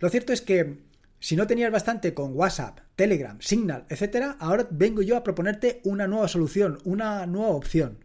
Lo 0.00 0.08
cierto 0.08 0.32
es 0.32 0.40
que 0.40 0.78
si 1.20 1.36
no 1.36 1.46
tenías 1.46 1.70
bastante 1.70 2.14
con 2.14 2.34
WhatsApp, 2.34 2.80
Telegram, 2.96 3.38
Signal, 3.40 3.84
etc., 3.90 4.36
ahora 4.38 4.66
vengo 4.70 5.02
yo 5.02 5.16
a 5.16 5.22
proponerte 5.22 5.80
una 5.84 6.06
nueva 6.06 6.26
solución, 6.28 6.78
una 6.84 7.26
nueva 7.26 7.50
opción. 7.50 7.98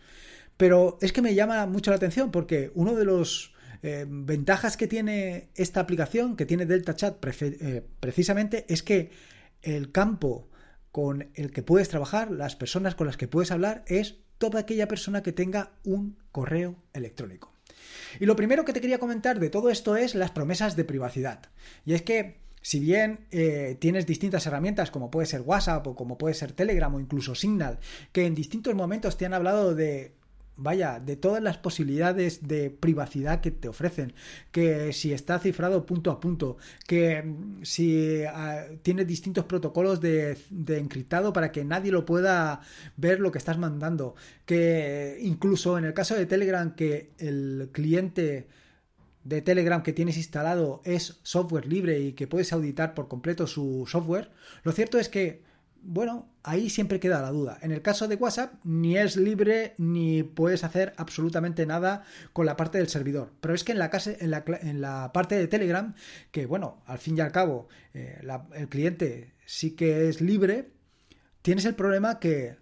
Pero 0.57 0.97
es 1.01 1.13
que 1.13 1.21
me 1.21 1.33
llama 1.33 1.65
mucho 1.65 1.91
la 1.91 1.97
atención 1.97 2.31
porque 2.31 2.71
uno 2.75 2.93
de 2.93 3.05
los 3.05 3.53
eh, 3.81 4.05
ventajas 4.07 4.75
que 4.75 4.87
tiene 4.87 5.49
esta 5.55 5.79
aplicación, 5.79 6.35
que 6.35 6.45
tiene 6.45 6.65
Delta 6.65 6.95
Chat 6.95 7.17
eh, 7.41 7.85
precisamente, 8.01 8.65
es 8.67 8.83
que 8.83 9.11
el 9.61 9.91
campo 9.93 10.49
con 10.91 11.29
el 11.33 11.51
que 11.51 11.63
puedes 11.63 11.87
trabajar, 11.87 12.31
las 12.31 12.55
personas 12.57 12.95
con 12.95 13.07
las 13.07 13.17
que 13.17 13.27
puedes 13.27 13.51
hablar, 13.51 13.85
es 13.87 14.17
toda 14.37 14.59
aquella 14.59 14.87
persona 14.89 15.23
que 15.23 15.31
tenga 15.31 15.71
un 15.83 16.17
correo 16.31 16.75
electrónico. 16.93 17.54
Y 18.19 18.25
lo 18.25 18.35
primero 18.35 18.65
que 18.65 18.73
te 18.73 18.81
quería 18.81 18.99
comentar 18.99 19.39
de 19.39 19.49
todo 19.49 19.69
esto 19.69 19.95
es 19.95 20.15
las 20.15 20.31
promesas 20.31 20.75
de 20.75 20.85
privacidad. 20.85 21.49
Y 21.85 21.93
es 21.93 22.01
que 22.01 22.37
si 22.61 22.79
bien 22.79 23.27
eh, 23.31 23.77
tienes 23.79 24.07
distintas 24.07 24.47
herramientas 24.47 24.89
como 24.89 25.11
puede 25.11 25.27
ser 25.27 25.41
WhatsApp 25.41 25.85
o 25.85 25.95
como 25.95 26.17
puede 26.17 26.33
ser 26.33 26.51
Telegram 26.51 26.93
o 26.95 26.99
incluso 26.99 27.35
Signal, 27.35 27.79
que 28.11 28.25
en 28.25 28.33
distintos 28.33 28.73
momentos 28.73 29.17
te 29.17 29.25
han 29.27 29.35
hablado 29.35 29.75
de 29.75 30.15
vaya, 30.57 30.99
de 30.99 31.15
todas 31.15 31.41
las 31.41 31.57
posibilidades 31.57 32.47
de 32.47 32.69
privacidad 32.69 33.41
que 33.41 33.51
te 33.51 33.67
ofrecen, 33.67 34.13
que 34.51 34.93
si 34.93 35.13
está 35.13 35.39
cifrado 35.39 35.85
punto 35.85 36.11
a 36.11 36.19
punto, 36.19 36.57
que 36.87 37.21
mm, 37.23 37.63
si 37.63 38.23
ah, 38.23 38.65
tiene 38.81 39.05
distintos 39.05 39.45
protocolos 39.45 40.01
de, 40.01 40.37
de, 40.49 40.77
encriptado 40.77 41.33
para 41.33 41.51
que 41.51 41.65
nadie 41.65 41.91
lo 41.91 42.05
pueda 42.05 42.61
ver 42.97 43.19
lo 43.19 43.31
que 43.31 43.37
estás 43.37 43.57
mandando, 43.57 44.15
que 44.45 45.17
incluso 45.21 45.77
en 45.77 45.85
el 45.85 45.93
caso 45.93 46.15
de 46.15 46.25
Telegram 46.25 46.75
que 46.75 47.11
el 47.17 47.69
cliente 47.71 48.47
de 49.23 49.41
Telegram 49.41 49.81
que 49.81 49.91
tienes 49.91 50.17
instalado 50.17 50.81
es 50.85 51.19
software 51.23 51.65
libre 51.65 51.99
y 51.99 52.13
que 52.13 52.27
puedes 52.27 52.53
auditar 52.53 52.93
por 52.93 53.07
completo 53.07 53.47
su 53.47 53.85
software, 53.87 54.31
lo 54.63 54.71
cierto 54.71 54.99
es 54.99 55.09
que 55.09 55.43
bueno, 55.87 56.33
ahí 56.43 56.69
siempre 56.69 56.99
queda 56.99 57.21
la 57.21 57.31
duda. 57.31 57.59
En 57.61 57.71
el 57.71 57.83
caso 57.83 58.07
de 58.07 58.15
WhatsApp, 58.15 58.53
ni 58.63 58.97
es 58.97 59.17
libre 59.17 59.75
ni 59.77 60.23
puedes 60.23 60.63
hacer 60.63 60.93
absolutamente 60.97 61.65
nada 61.65 62.03
con 62.33 62.47
la 62.47 62.57
parte 62.57 62.79
del 62.79 62.89
servidor. 62.89 63.31
Pero 63.39 63.53
es 63.53 63.63
que 63.63 63.71
en 63.71 63.79
la, 63.79 63.91
en 63.93 64.81
la, 64.81 65.11
parte 65.13 65.35
de 65.35 65.47
Telegram, 65.47 65.93
que 66.31 66.47
bueno, 66.47 66.81
al 66.87 66.97
fin 66.97 67.17
y 67.17 67.21
al 67.21 67.31
cabo, 67.31 67.67
eh, 67.93 68.19
el 68.55 68.67
cliente 68.67 69.35
sí 69.45 69.75
que 69.75 70.09
es 70.09 70.21
libre, 70.21 70.71
tienes 71.43 71.65
el 71.65 71.75
problema 71.75 72.19
que 72.19 72.57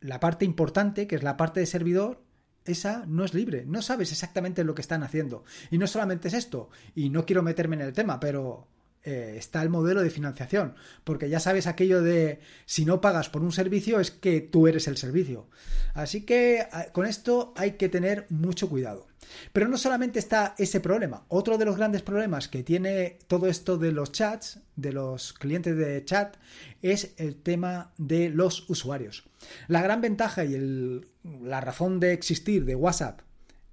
la 0.00 0.18
parte 0.18 0.46
importante, 0.46 1.06
que 1.06 1.16
es 1.16 1.22
la 1.22 1.36
parte 1.36 1.60
de 1.60 1.66
servidor, 1.66 2.24
esa 2.64 3.04
no 3.06 3.24
es 3.24 3.34
libre. 3.34 3.64
No 3.66 3.82
sabes 3.82 4.10
exactamente 4.10 4.64
lo 4.64 4.74
que 4.74 4.82
están 4.82 5.02
haciendo. 5.02 5.44
Y 5.70 5.76
no 5.76 5.86
solamente 5.86 6.28
es 6.28 6.34
esto, 6.34 6.70
y 6.94 7.10
no 7.10 7.26
quiero 7.26 7.42
meterme 7.42 7.76
en 7.76 7.82
el 7.82 7.92
tema, 7.92 8.18
pero 8.20 8.68
eh, 9.04 9.34
está 9.36 9.62
el 9.62 9.68
modelo 9.68 10.02
de 10.02 10.10
financiación, 10.10 10.74
porque 11.04 11.28
ya 11.28 11.40
sabes 11.40 11.66
aquello 11.66 12.02
de 12.02 12.40
si 12.66 12.84
no 12.84 13.00
pagas 13.00 13.28
por 13.28 13.42
un 13.42 13.52
servicio 13.52 14.00
es 14.00 14.10
que 14.10 14.40
tú 14.40 14.68
eres 14.68 14.86
el 14.86 14.96
servicio. 14.96 15.48
Así 15.94 16.22
que 16.22 16.66
con 16.92 17.06
esto 17.06 17.52
hay 17.56 17.72
que 17.72 17.88
tener 17.88 18.26
mucho 18.30 18.68
cuidado. 18.68 19.08
Pero 19.52 19.68
no 19.68 19.76
solamente 19.76 20.18
está 20.18 20.54
ese 20.58 20.80
problema, 20.80 21.24
otro 21.28 21.58
de 21.58 21.64
los 21.64 21.76
grandes 21.76 22.02
problemas 22.02 22.48
que 22.48 22.62
tiene 22.62 23.18
todo 23.26 23.46
esto 23.46 23.78
de 23.78 23.92
los 23.92 24.12
chats, 24.12 24.60
de 24.76 24.92
los 24.92 25.32
clientes 25.32 25.76
de 25.76 26.04
chat, 26.04 26.36
es 26.80 27.14
el 27.16 27.36
tema 27.36 27.92
de 27.98 28.28
los 28.28 28.68
usuarios. 28.68 29.24
La 29.68 29.82
gran 29.82 30.00
ventaja 30.00 30.44
y 30.44 31.02
la 31.42 31.60
razón 31.60 32.00
de 32.00 32.12
existir 32.12 32.64
de 32.64 32.74
WhatsApp 32.74 33.20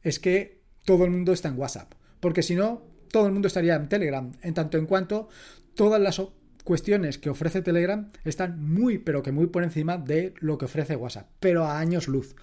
es 0.01 0.19
que 0.19 0.62
todo 0.86 1.05
el 1.05 1.12
mundo 1.12 1.33
está 1.33 1.50
en 1.50 1.59
WhatsApp, 1.59 1.93
porque 2.19 2.43
si 2.43 2.55
no, 2.55 2.88
todo 3.11 3.27
el 3.27 3.33
mundo 3.33 3.47
estaría 3.47 3.75
en 3.75 3.89
Telegram, 3.89 4.31
en 4.41 4.53
tanto 4.53 4.77
en 4.77 4.85
cuanto 4.85 5.29
todas 5.75 6.01
las 6.01 6.21
cuestiones 6.63 7.17
que 7.17 7.29
ofrece 7.29 7.61
Telegram 7.61 8.11
están 8.23 8.63
muy, 8.63 8.97
pero 8.97 9.23
que 9.23 9.31
muy 9.31 9.47
por 9.47 9.63
encima 9.63 9.97
de 9.97 10.33
lo 10.39 10.57
que 10.57 10.65
ofrece 10.65 10.95
WhatsApp, 10.95 11.27
pero 11.39 11.65
a 11.65 11.79
años 11.79 12.07
luz. 12.07 12.35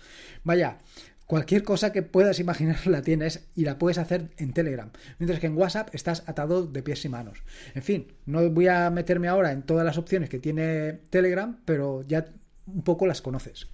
Vaya, 0.42 0.78
Cualquier 1.26 1.64
cosa 1.64 1.90
que 1.90 2.02
puedas 2.02 2.38
imaginar 2.38 2.86
la 2.86 3.02
tienes 3.02 3.48
y 3.56 3.64
la 3.64 3.78
puedes 3.78 3.98
hacer 3.98 4.30
en 4.36 4.52
Telegram. 4.52 4.90
Mientras 5.18 5.40
que 5.40 5.48
en 5.48 5.56
WhatsApp 5.56 5.92
estás 5.92 6.22
atado 6.26 6.66
de 6.66 6.82
pies 6.82 7.04
y 7.04 7.08
manos. 7.08 7.42
En 7.74 7.82
fin, 7.82 8.12
no 8.26 8.48
voy 8.48 8.68
a 8.68 8.88
meterme 8.90 9.28
ahora 9.28 9.50
en 9.52 9.62
todas 9.62 9.84
las 9.84 9.98
opciones 9.98 10.30
que 10.30 10.38
tiene 10.38 11.00
Telegram, 11.10 11.58
pero 11.64 12.02
ya 12.06 12.26
un 12.66 12.82
poco 12.82 13.06
las 13.06 13.22
conoces. 13.22 13.66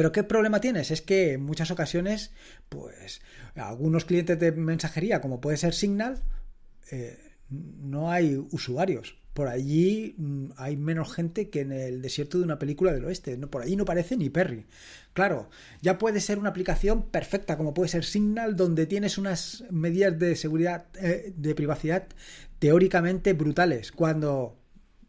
Pero 0.00 0.12
¿qué 0.12 0.24
problema 0.24 0.62
tienes? 0.62 0.90
Es 0.90 1.02
que 1.02 1.34
en 1.34 1.42
muchas 1.42 1.70
ocasiones, 1.70 2.30
pues, 2.70 3.20
algunos 3.54 4.06
clientes 4.06 4.40
de 4.40 4.50
mensajería, 4.50 5.20
como 5.20 5.42
puede 5.42 5.58
ser 5.58 5.74
Signal, 5.74 6.22
eh, 6.90 7.18
no 7.50 8.10
hay 8.10 8.42
usuarios 8.50 9.18
por 9.34 9.48
allí 9.48 10.14
mm, 10.16 10.52
hay 10.56 10.78
menos 10.78 11.12
gente 11.12 11.50
que 11.50 11.60
en 11.60 11.72
el 11.72 12.00
desierto 12.00 12.38
de 12.38 12.44
una 12.44 12.58
película 12.58 12.94
del 12.94 13.04
oeste. 13.04 13.36
No, 13.36 13.50
por 13.50 13.60
allí 13.60 13.76
no 13.76 13.84
parece 13.84 14.16
ni 14.16 14.30
Perry. 14.30 14.64
Claro, 15.12 15.50
ya 15.82 15.98
puede 15.98 16.20
ser 16.20 16.38
una 16.38 16.48
aplicación 16.48 17.10
perfecta, 17.10 17.58
como 17.58 17.74
puede 17.74 17.90
ser 17.90 18.06
Signal, 18.06 18.56
donde 18.56 18.86
tienes 18.86 19.18
unas 19.18 19.64
medidas 19.70 20.18
de 20.18 20.34
seguridad, 20.34 20.86
eh, 20.98 21.34
de 21.36 21.54
privacidad 21.54 22.08
teóricamente 22.58 23.34
brutales. 23.34 23.92
Cuando, 23.92 24.56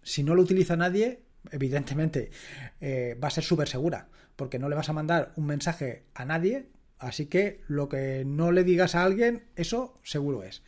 si 0.03 0.21
no 0.21 0.35
lo 0.35 0.41
utiliza 0.41 0.75
nadie, 0.75 1.23
evidentemente 1.49 2.31
eh, 2.79 3.17
va 3.21 3.29
a 3.29 3.31
ser 3.31 3.43
súper 3.43 3.67
segura, 3.67 4.09
porque 4.35 4.59
no 4.59 4.69
le 4.69 4.75
vas 4.75 4.89
a 4.89 4.93
mandar 4.93 5.33
un 5.35 5.45
mensaje 5.45 6.03
a 6.13 6.25
nadie. 6.25 6.67
Así 6.99 7.25
que 7.25 7.61
lo 7.67 7.89
que 7.89 8.23
no 8.25 8.51
le 8.51 8.63
digas 8.63 8.93
a 8.93 9.03
alguien, 9.03 9.45
eso 9.55 9.99
seguro 10.03 10.43
es. 10.43 10.61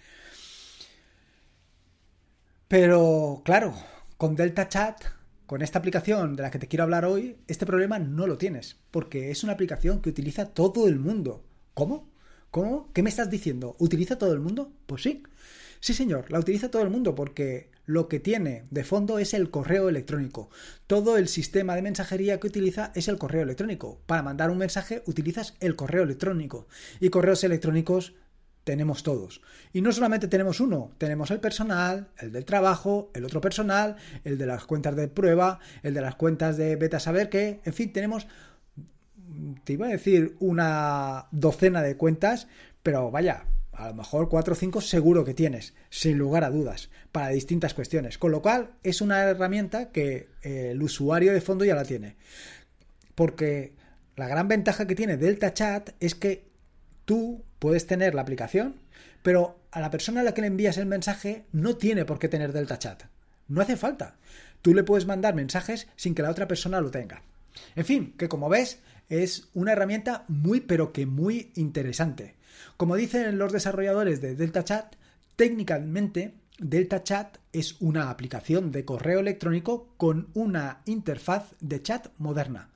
Pero 2.68 3.44
claro, 3.46 3.75
con 4.18 4.36
Delta 4.36 4.68
Chat, 4.68 5.03
con 5.46 5.62
esta 5.62 5.77
aplicación 5.77 6.36
de 6.36 6.42
la 6.42 6.50
que 6.50 6.58
te 6.58 6.68
quiero 6.68 6.84
hablar 6.84 7.06
hoy, 7.06 7.38
este 7.48 7.68
problema 7.68 8.00
no 8.00 8.25
lo 8.25 8.39
tienes, 8.39 8.77
porque 8.89 9.30
es 9.30 9.44
una 9.44 9.53
aplicación 9.53 10.01
que 10.01 10.10
utiliza 10.10 10.53
todo 10.53 10.88
el 10.88 10.98
mundo. 10.98 11.46
¿Cómo? 11.75 12.10
¿Cómo? 12.50 12.92
¿Qué 12.94 13.03
me 13.03 13.10
estás 13.10 13.30
diciendo? 13.30 13.75
¿Utiliza 13.80 14.18
todo 14.18 14.34
el 14.34 14.39
mundo? 14.39 14.72
Pues 14.88 15.03
sí. 15.03 15.24
Sí, 15.84 15.94
señor, 15.94 16.32
la 16.32 16.40
utiliza 16.40 16.72
todo 16.72 16.82
el 16.82 16.90
mundo 16.90 17.13
porque 17.13 17.70
lo 17.86 18.08
que 18.08 18.22
tiene 18.22 18.63
de 18.72 18.86
fondo 18.86 19.20
es 19.20 19.34
el 19.34 19.50
correo 19.50 19.90
electrónico. 19.90 20.50
Todo 20.88 21.18
el 21.18 21.28
sistema 21.28 21.75
de 21.75 21.82
mensajería 21.82 22.40
que 22.40 22.48
utiliza 22.48 22.94
es 22.96 23.10
el 23.10 23.18
correo 23.18 23.42
electrónico. 23.42 24.00
Para 24.06 24.24
mandar 24.24 24.50
un 24.50 24.60
mensaje 24.60 25.04
utilizas 25.08 25.56
el 25.60 25.75
correo 25.75 26.04
electrónico. 26.04 26.70
Y 27.02 27.10
correos 27.10 27.44
electrónicos 27.44 28.13
tenemos 28.63 29.04
todos. 29.04 29.42
Y 29.74 29.82
no 29.82 29.92
solamente 29.92 30.30
tenemos 30.30 30.62
uno, 30.62 30.94
tenemos 30.98 31.32
el 31.32 31.42
personal, 31.42 32.08
el 32.18 32.32
del 32.32 32.46
trabajo, 32.46 33.12
el 33.13 33.25
otro 33.25 33.42
personal, 33.42 33.98
el 34.24 34.38
de 34.38 34.46
las 34.46 34.63
cuentas 34.63 34.96
de 34.96 35.10
prueba, 35.10 35.60
el 35.82 35.94
de 35.94 36.00
las 36.00 36.16
cuentas 36.16 36.56
de 36.56 36.78
beta 36.78 37.02
saber 37.02 37.28
qué, 37.28 37.60
en 37.66 37.74
fin, 37.74 37.92
tenemos, 37.92 38.25
te 39.66 39.74
iba 39.74 39.88
a 39.88 39.90
decir 39.90 40.38
una 40.40 41.28
docena 41.32 41.82
de 41.82 41.98
cuentas, 41.98 42.48
pero 42.84 43.12
vaya, 43.12 43.48
a 43.74 43.88
lo 43.89 43.96
mejor 43.96 44.30
cuatro 44.30 44.53
o 44.53 44.56
cinco 44.56 44.82
seguro 44.82 45.25
que 45.25 45.34
tienes, 45.34 45.74
sin 45.89 46.18
lugar 46.18 46.44
a 46.44 46.50
dudas, 46.50 46.89
para 47.12 47.30
distintas 47.30 47.74
cuestiones. 47.74 48.18
Con 48.18 48.32
lo 48.32 48.42
cual 48.42 48.72
es 48.84 49.01
una 49.01 49.24
herramienta 49.24 49.92
que 49.92 50.30
eh, 50.42 50.70
el 50.72 50.82
usuario 50.82 51.34
de 51.34 51.42
fondo 51.42 51.65
ya 51.65 51.75
la 51.75 51.86
tiene. 51.86 52.15
Porque 53.15 53.74
la 54.15 54.27
gran 54.27 54.48
ventaja 54.48 54.88
que 54.88 54.96
tiene 54.96 55.18
Delta 55.18 55.53
Chat 55.53 55.92
es 56.00 56.15
que 56.15 56.46
tú 57.06 57.44
puedes 57.60 57.88
tener 57.88 58.15
la 58.15 58.22
aplicación, 58.22 58.75
pero 59.22 59.60
a 59.72 59.80
la 59.80 59.89
persona 59.89 60.22
a 60.22 60.24
la 60.24 60.34
que 60.34 60.42
le 60.42 60.48
envías 60.48 60.77
el 60.77 60.86
mensaje 60.86 61.46
no 61.51 61.77
tiene 61.77 62.06
por 62.06 62.20
qué 62.20 62.30
tener 62.30 62.53
Delta 62.53 62.77
Chat. 62.77 63.03
No 63.48 63.62
hace 63.62 63.77
falta. 63.77 64.18
Tú 64.62 64.74
le 64.74 64.84
puedes 64.84 65.06
mandar 65.06 65.36
mensajes 65.36 65.88
sin 65.96 66.15
que 66.15 66.22
la 66.22 66.30
otra 66.30 66.48
persona 66.48 66.80
lo 66.80 66.92
tenga. 66.92 67.24
En 67.75 67.86
fin, 67.86 68.13
que 68.18 68.30
como 68.30 68.50
ves, 68.50 68.80
es 69.10 69.50
una 69.53 69.74
herramienta 69.74 70.25
muy 70.27 70.62
pero 70.62 70.94
que 70.94 71.06
muy 71.06 71.51
interesante. 71.56 72.36
Como 72.77 72.96
dicen 72.96 73.38
los 73.38 73.51
desarrolladores 73.51 74.22
de 74.22 74.36
Delta 74.36 74.63
Chat, 74.63 74.96
técnicamente 75.36 76.34
Delta 76.60 77.03
Chat 77.03 77.38
es 77.51 77.82
una 77.82 78.10
aplicación 78.10 78.72
de 78.72 78.86
correo 78.86 79.20
electrónico 79.20 79.93
con 79.98 80.29
una 80.34 80.82
interfaz 80.86 81.55
de 81.60 81.82
chat 81.82 82.08
moderna. 82.17 82.70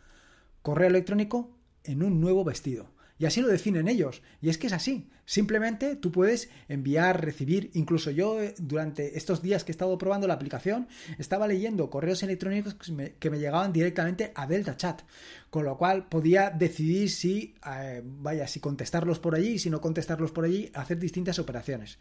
Correo 0.62 0.88
electrónico 0.88 1.52
en 1.84 2.04
un 2.04 2.20
nuevo 2.20 2.44
vestido. 2.44 2.97
Y 3.20 3.26
así 3.26 3.42
lo 3.42 3.48
definen 3.48 3.88
ellos. 3.88 4.22
Y 4.42 4.50
es 4.50 4.58
que 4.58 4.68
es 4.68 4.74
así. 4.74 5.10
Simplemente 5.26 5.96
tú 5.96 6.12
puedes 6.12 6.50
enviar, 6.68 7.24
recibir. 7.24 7.72
Incluso 7.74 8.12
yo 8.12 8.40
eh, 8.42 8.54
durante 8.60 9.18
estos 9.18 9.42
días 9.42 9.64
que 9.64 9.72
he 9.72 9.74
estado 9.74 9.98
probando 9.98 10.28
la 10.28 10.36
aplicación, 10.36 10.88
estaba 11.18 11.48
leyendo 11.48 11.90
correos 11.90 12.22
electrónicos 12.24 12.76
que 13.20 13.30
me, 13.30 13.40
llegaban 13.40 13.74
directamente 13.74 14.32
a 14.36 14.46
Delta 14.46 14.78
Chat. 14.78 15.02
Con 15.50 15.66
lo 15.66 15.78
cual 15.78 16.08
podía 16.08 16.50
decidir 16.50 17.10
si, 17.10 17.56
eh, 17.66 18.02
vaya, 18.04 18.48
si 18.48 18.60
contestarlos 18.60 19.20
por 19.20 19.36
allí, 19.36 19.58
si 19.58 19.70
no 19.70 19.82
contestarlos 19.82 20.32
por 20.32 20.46
allí, 20.46 20.70
hacer 20.74 21.00
distintas 21.00 21.40
operaciones. 21.40 21.98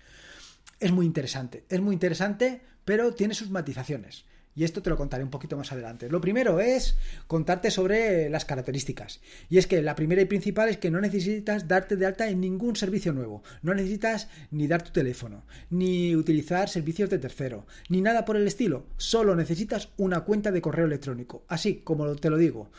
Es 0.79 0.93
muy 0.93 1.07
interesante. 1.07 1.65
Es 1.69 1.81
muy 1.81 1.95
interesante, 1.95 2.61
pero 2.85 3.15
tiene 3.15 3.35
sus 3.35 3.51
matizaciones. 3.51 4.27
Y 4.57 4.65
esto 4.65 4.83
te 4.83 4.89
lo 4.89 4.97
contaré 4.97 5.23
un 5.23 5.31
poquito 5.31 5.57
más 5.59 5.71
adelante. 5.71 6.09
Lo 6.09 6.21
primero 6.21 6.61
es 6.61 6.97
contarte 7.27 7.71
sobre 7.71 8.31
las 8.31 8.47
características. 8.47 9.21
Y 9.51 9.59
es 9.59 9.67
que 9.67 9.83
la 9.83 9.95
primera 9.95 10.23
y 10.23 10.25
principal 10.25 10.71
es 10.71 10.79
que 10.79 10.91
no 10.91 10.99
necesitas 10.99 11.69
darte 11.69 11.95
de 11.97 12.07
alta 12.07 12.29
en 12.29 12.41
ningún 12.41 12.75
servicio 12.75 13.13
nuevo. 13.13 13.43
No 13.61 13.75
necesitas 13.75 14.29
ni 14.51 14.67
dar 14.67 14.83
tu 14.83 14.93
teléfono, 14.93 15.45
ni 15.69 16.17
utilizar 16.17 16.71
servicios 16.71 17.11
de 17.11 17.19
tercero, 17.19 17.67
ni 17.91 18.01
nada 18.01 18.25
por 18.25 18.37
el 18.37 18.47
estilo. 18.47 18.87
Solo 18.97 19.37
necesitas 19.37 19.91
una 19.99 20.21
cuenta 20.21 20.51
de 20.51 20.63
correo 20.63 20.87
electrónico. 20.87 21.45
Así 21.49 21.83
como 21.85 22.17
te 22.17 22.31
lo 22.31 22.39
digo. 22.39 22.71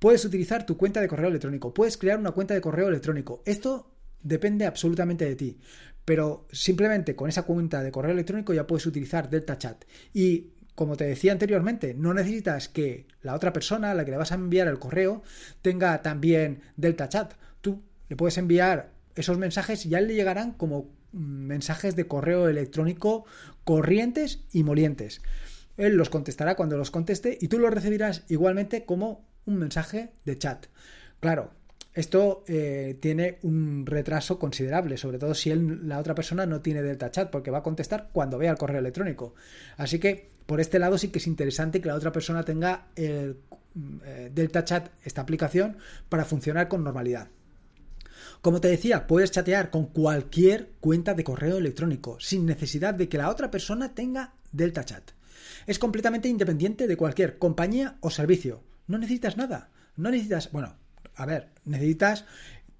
Puedes 0.00 0.24
utilizar 0.24 0.66
tu 0.66 0.76
cuenta 0.76 1.00
de 1.00 1.06
correo 1.06 1.28
electrónico. 1.28 1.72
Puedes 1.72 1.96
crear 1.96 2.18
una 2.18 2.32
cuenta 2.32 2.54
de 2.54 2.60
correo 2.60 2.88
electrónico. 2.88 3.42
Esto 3.46 3.94
depende 4.20 4.66
absolutamente 4.66 5.26
de 5.26 5.36
ti. 5.36 5.58
Pero 6.04 6.48
simplemente 6.50 7.14
con 7.14 7.28
esa 7.28 7.44
cuenta 7.44 7.84
de 7.84 7.92
correo 7.92 8.10
electrónico 8.10 8.52
ya 8.52 8.66
puedes 8.66 8.86
utilizar 8.86 9.30
Delta 9.30 9.58
Chat. 9.58 9.84
Y 10.12 10.54
como 10.74 10.96
te 10.96 11.04
decía 11.04 11.32
anteriormente, 11.32 11.94
no 11.94 12.14
necesitas 12.14 12.68
que 12.68 13.06
la 13.22 13.34
otra 13.34 13.52
persona 13.52 13.90
a 13.90 13.94
la 13.94 14.04
que 14.04 14.10
le 14.10 14.16
vas 14.16 14.32
a 14.32 14.36
enviar 14.36 14.68
el 14.68 14.78
correo 14.78 15.22
tenga 15.62 16.00
también 16.02 16.62
Delta 16.76 17.08
Chat. 17.08 17.34
Tú 17.60 17.82
le 18.08 18.16
puedes 18.16 18.38
enviar 18.38 18.90
esos 19.14 19.38
mensajes 19.38 19.84
y 19.86 19.90
ya 19.90 20.00
le 20.00 20.14
llegarán 20.14 20.52
como 20.52 20.88
mensajes 21.12 21.96
de 21.96 22.06
correo 22.06 22.48
electrónico 22.48 23.24
corrientes 23.64 24.40
y 24.52 24.62
molientes. 24.62 25.22
Él 25.76 25.94
los 25.94 26.10
contestará 26.10 26.56
cuando 26.56 26.76
los 26.76 26.90
conteste 26.90 27.38
y 27.40 27.48
tú 27.48 27.58
los 27.58 27.72
recibirás 27.72 28.24
igualmente 28.28 28.84
como 28.84 29.24
un 29.46 29.56
mensaje 29.56 30.12
de 30.24 30.38
chat. 30.38 30.66
Claro, 31.20 31.50
esto 31.92 32.44
eh, 32.46 32.96
tiene 33.00 33.38
un 33.42 33.84
retraso 33.84 34.38
considerable, 34.38 34.96
sobre 34.96 35.18
todo 35.18 35.34
si 35.34 35.52
la 35.52 35.98
otra 35.98 36.14
persona 36.14 36.46
no 36.46 36.60
tiene 36.60 36.82
Delta 36.82 37.10
Chat, 37.10 37.30
porque 37.30 37.50
va 37.50 37.58
a 37.58 37.62
contestar 37.62 38.10
cuando 38.12 38.38
vea 38.38 38.52
el 38.52 38.58
correo 38.58 38.78
electrónico. 38.78 39.34
Así 39.76 39.98
que 39.98 40.29
por 40.50 40.60
este 40.60 40.80
lado 40.80 40.98
sí 40.98 41.10
que 41.10 41.20
es 41.20 41.28
interesante 41.28 41.80
que 41.80 41.86
la 41.86 41.94
otra 41.94 42.10
persona 42.10 42.42
tenga 42.42 42.88
el 42.96 43.36
eh, 44.04 44.32
Delta 44.34 44.64
Chat, 44.64 44.88
esta 45.04 45.20
aplicación, 45.20 45.76
para 46.08 46.24
funcionar 46.24 46.66
con 46.66 46.82
normalidad. 46.82 47.28
Como 48.42 48.60
te 48.60 48.66
decía, 48.66 49.06
puedes 49.06 49.30
chatear 49.30 49.70
con 49.70 49.86
cualquier 49.86 50.72
cuenta 50.80 51.14
de 51.14 51.22
correo 51.22 51.58
electrónico 51.58 52.18
sin 52.18 52.46
necesidad 52.46 52.94
de 52.94 53.08
que 53.08 53.16
la 53.16 53.30
otra 53.30 53.48
persona 53.52 53.94
tenga 53.94 54.34
Delta 54.50 54.84
Chat. 54.84 55.12
Es 55.68 55.78
completamente 55.78 56.28
independiente 56.28 56.88
de 56.88 56.96
cualquier 56.96 57.38
compañía 57.38 57.98
o 58.00 58.10
servicio. 58.10 58.64
No 58.88 58.98
necesitas 58.98 59.36
nada. 59.36 59.70
No 59.94 60.10
necesitas, 60.10 60.50
bueno, 60.50 60.74
a 61.14 61.26
ver, 61.26 61.50
necesitas 61.64 62.24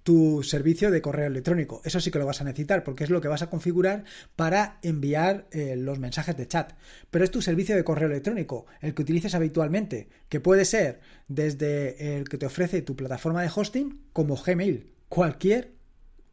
tu 0.02 0.42
servicio 0.42 0.90
de 0.90 1.02
correo 1.02 1.26
electrónico. 1.26 1.83
Eso 1.85 2.00
sí 2.00 2.11
que 2.11 2.19
lo 2.19 2.26
vas 2.26 2.40
a 2.40 2.45
necesitar 2.45 2.85
porque 2.85 3.04
es 3.04 3.11
lo 3.11 3.21
que 3.21 3.28
vas 3.28 3.42
a 3.42 3.50
configurar 3.50 4.04
para 4.37 4.78
enviar 4.83 5.47
eh, 5.50 5.76
los 5.76 5.99
mensajes 5.99 6.37
de 6.37 6.49
chat. 6.49 6.73
Pero 7.11 7.25
es 7.25 7.30
tu 7.30 7.42
servicio 7.42 7.76
de 7.76 7.85
correo 7.85 8.09
electrónico, 8.09 8.66
el 8.80 8.95
que 8.95 9.02
utilices 9.02 9.35
habitualmente, 9.35 10.09
que 10.28 10.40
puede 10.40 10.64
ser 10.64 11.00
desde 11.28 12.16
el 12.16 12.28
que 12.28 12.38
te 12.38 12.47
ofrece 12.47 12.83
tu 12.83 12.97
plataforma 12.97 13.42
de 13.42 13.50
hosting 13.54 14.00
como 14.12 14.37
Gmail, 14.37 14.92
cualquier 15.09 15.73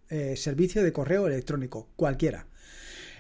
eh, 0.10 0.36
servicio 0.38 0.84
de 0.84 0.94
correo 0.94 1.28
electrónico, 1.28 1.90
cualquiera. 1.96 2.48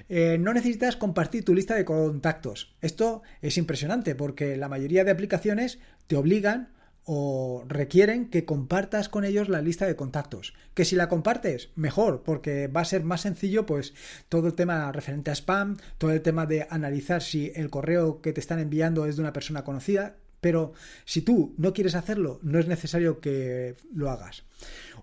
Eh, 0.09 0.37
no 0.39 0.53
necesitas 0.53 0.95
compartir 0.95 1.43
tu 1.43 1.53
lista 1.53 1.75
de 1.75 1.83
contactos. 1.83 2.75
Esto 2.81 3.23
es 3.41 3.57
impresionante 3.57 4.15
porque 4.15 4.55
la 4.55 4.69
mayoría 4.69 5.03
de 5.03 5.11
aplicaciones 5.11 5.79
te 6.07 6.15
obligan 6.15 6.76
o 7.09 7.63
requieren 7.69 8.29
que 8.29 8.43
compartas 8.43 9.07
con 9.07 9.23
ellos 9.23 9.47
la 9.47 9.61
lista 9.61 9.87
de 9.87 9.95
contactos. 9.95 10.53
Que 10.73 10.83
si 10.83 10.97
la 10.97 11.07
compartes, 11.07 11.69
mejor, 11.75 12.21
porque 12.21 12.67
va 12.67 12.81
a 12.81 12.85
ser 12.85 13.03
más 13.03 13.21
sencillo, 13.21 13.65
pues 13.65 13.93
todo 14.27 14.47
el 14.47 14.55
tema 14.55 14.91
referente 14.91 15.31
a 15.31 15.35
spam, 15.35 15.77
todo 15.97 16.11
el 16.11 16.21
tema 16.21 16.45
de 16.45 16.67
analizar 16.69 17.23
si 17.23 17.53
el 17.55 17.69
correo 17.69 18.21
que 18.21 18.33
te 18.33 18.41
están 18.41 18.59
enviando 18.59 19.05
es 19.05 19.15
de 19.15 19.21
una 19.21 19.31
persona 19.31 19.63
conocida. 19.63 20.17
Pero 20.41 20.73
si 21.05 21.21
tú 21.21 21.55
no 21.57 21.73
quieres 21.73 21.95
hacerlo, 21.95 22.39
no 22.43 22.59
es 22.59 22.67
necesario 22.67 23.21
que 23.21 23.75
lo 23.95 24.11
hagas. 24.11 24.43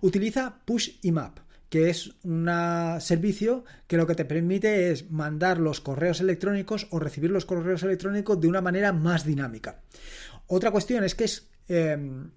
Utiliza 0.01 0.59
Push 0.63 1.03
Map 1.11 1.39
que 1.69 1.89
es 1.89 2.11
un 2.23 2.47
servicio 2.99 3.65
que 3.87 3.97
lo 3.97 4.05
que 4.07 4.15
te 4.15 4.23
permite 4.23 4.91
es 4.91 5.11
mandar 5.11 5.57
los 5.57 5.81
correos 5.81 6.21
electrónicos 6.21 6.87
o 6.91 6.99
recibir 6.99 7.31
los 7.31 7.45
correos 7.45 7.83
electrónicos 7.83 8.39
de 8.39 8.47
una 8.47 8.61
manera 8.61 8.93
más 8.93 9.25
dinámica. 9.25 9.81
Otra 10.47 10.71
cuestión 10.71 11.03
es 11.03 11.15
que 11.15 11.23
es 11.23 11.49
Em, 11.67 12.29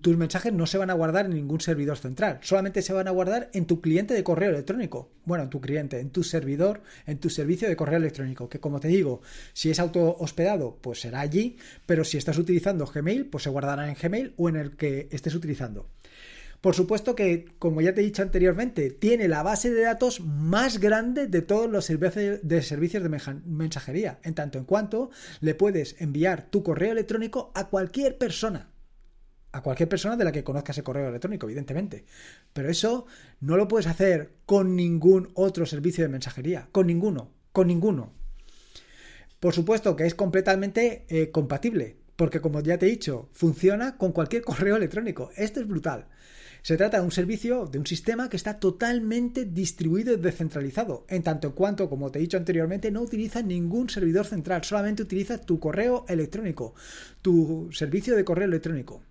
tus 0.00 0.16
mensajes 0.16 0.52
no 0.52 0.66
se 0.66 0.78
van 0.78 0.90
a 0.90 0.94
guardar 0.94 1.26
en 1.26 1.34
ningún 1.34 1.60
servidor 1.60 1.98
central, 1.98 2.38
solamente 2.42 2.80
se 2.80 2.92
van 2.92 3.08
a 3.08 3.10
guardar 3.10 3.50
en 3.52 3.66
tu 3.66 3.80
cliente 3.80 4.14
de 4.14 4.22
correo 4.22 4.50
electrónico. 4.50 5.10
Bueno, 5.24 5.44
en 5.44 5.50
tu 5.50 5.60
cliente, 5.60 5.98
en 5.98 6.10
tu 6.10 6.22
servidor, 6.22 6.82
en 7.06 7.18
tu 7.18 7.28
servicio 7.28 7.68
de 7.68 7.74
correo 7.74 7.98
electrónico, 7.98 8.48
que 8.48 8.60
como 8.60 8.78
te 8.78 8.88
digo, 8.88 9.20
si 9.52 9.70
es 9.70 9.80
auto 9.80 10.16
hospedado, 10.18 10.78
pues 10.80 11.00
será 11.00 11.20
allí, 11.20 11.56
pero 11.86 12.04
si 12.04 12.18
estás 12.18 12.38
utilizando 12.38 12.86
Gmail, 12.86 13.26
pues 13.26 13.44
se 13.44 13.50
guardará 13.50 13.88
en 13.88 13.96
Gmail 14.00 14.34
o 14.36 14.48
en 14.48 14.56
el 14.56 14.76
que 14.76 15.08
estés 15.10 15.34
utilizando. 15.34 15.90
Por 16.60 16.74
supuesto 16.74 17.14
que, 17.14 17.44
como 17.58 17.82
ya 17.82 17.92
te 17.92 18.00
he 18.00 18.04
dicho 18.04 18.22
anteriormente, 18.22 18.90
tiene 18.90 19.28
la 19.28 19.42
base 19.42 19.70
de 19.70 19.82
datos 19.82 20.20
más 20.20 20.78
grande 20.78 21.26
de 21.26 21.42
todos 21.42 21.68
los 21.68 21.84
servicios 21.84 22.38
de, 22.42 22.62
servicios 22.62 23.02
de 23.02 23.42
mensajería, 23.44 24.18
en 24.22 24.34
tanto 24.34 24.56
en 24.56 24.64
cuanto 24.64 25.10
le 25.40 25.54
puedes 25.54 26.00
enviar 26.00 26.46
tu 26.48 26.62
correo 26.62 26.92
electrónico 26.92 27.52
a 27.54 27.68
cualquier 27.68 28.16
persona 28.16 28.73
a 29.54 29.62
cualquier 29.62 29.88
persona 29.88 30.16
de 30.16 30.24
la 30.24 30.32
que 30.32 30.42
conozcas 30.42 30.76
el 30.78 30.84
correo 30.84 31.08
electrónico, 31.08 31.46
evidentemente. 31.46 32.04
Pero 32.52 32.68
eso 32.68 33.06
no 33.40 33.56
lo 33.56 33.68
puedes 33.68 33.86
hacer 33.86 34.32
con 34.46 34.74
ningún 34.74 35.30
otro 35.34 35.64
servicio 35.64 36.02
de 36.02 36.08
mensajería, 36.08 36.68
con 36.72 36.88
ninguno, 36.88 37.30
con 37.52 37.68
ninguno. 37.68 38.12
Por 39.38 39.54
supuesto 39.54 39.94
que 39.94 40.06
es 40.06 40.14
completamente 40.16 41.06
eh, 41.08 41.30
compatible, 41.30 41.96
porque 42.16 42.40
como 42.40 42.60
ya 42.62 42.78
te 42.78 42.86
he 42.86 42.90
dicho, 42.90 43.28
funciona 43.32 43.96
con 43.96 44.10
cualquier 44.10 44.42
correo 44.50 44.74
electrónico. 44.74 45.30
Esto 45.36 45.60
es 45.60 45.68
brutal. 45.68 46.08
Se 46.62 46.76
trata 46.76 46.98
de 46.98 47.04
un 47.04 47.12
servicio, 47.12 47.66
de 47.66 47.78
un 47.78 47.86
sistema 47.86 48.28
que 48.28 48.36
está 48.36 48.58
totalmente 48.58 49.44
distribuido 49.44 50.14
y 50.14 50.16
descentralizado, 50.16 51.04
en 51.08 51.22
tanto 51.22 51.48
en 51.48 51.52
cuanto, 51.52 51.88
como 51.88 52.10
te 52.10 52.18
he 52.18 52.22
dicho 52.22 52.38
anteriormente, 52.38 52.90
no 52.90 53.02
utiliza 53.02 53.42
ningún 53.42 53.88
servidor 53.88 54.26
central, 54.26 54.64
solamente 54.64 55.02
utiliza 55.02 55.38
tu 55.38 55.60
correo 55.60 56.06
electrónico, 56.08 56.74
tu 57.22 57.68
servicio 57.70 58.16
de 58.16 58.24
correo 58.24 58.46
electrónico. 58.48 59.02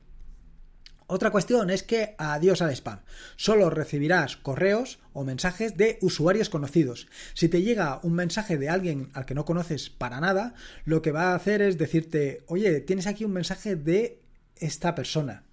Otra 1.08 1.32
cuestión 1.32 1.70
es 1.70 1.84
que 1.84 2.16
adiós 2.18 2.62
al 2.62 2.72
spam. 2.72 3.02
Solo 3.36 3.70
recibirás 3.70 4.38
correos 4.38 5.00
o 5.12 5.24
mensajes 5.24 5.76
de 5.78 5.98
usuarios 6.02 6.50
conocidos. 6.50 7.08
Si 7.34 7.50
te 7.50 7.62
llega 7.62 8.00
un 8.04 8.14
mensaje 8.14 8.58
de 8.58 8.70
alguien 8.70 9.10
al 9.14 9.26
que 9.26 9.36
no 9.36 9.46
conoces 9.46 9.90
para 9.90 10.20
nada, 10.20 10.54
lo 10.86 11.02
que 11.02 11.12
va 11.12 11.32
a 11.32 11.36
hacer 11.36 11.62
es 11.62 11.78
decirte, 11.78 12.44
oye, 12.48 12.80
tienes 12.82 13.08
aquí 13.08 13.26
un 13.26 13.34
mensaje 13.34 13.76
de 13.76 14.22
esta 14.56 14.96
persona 14.96 15.44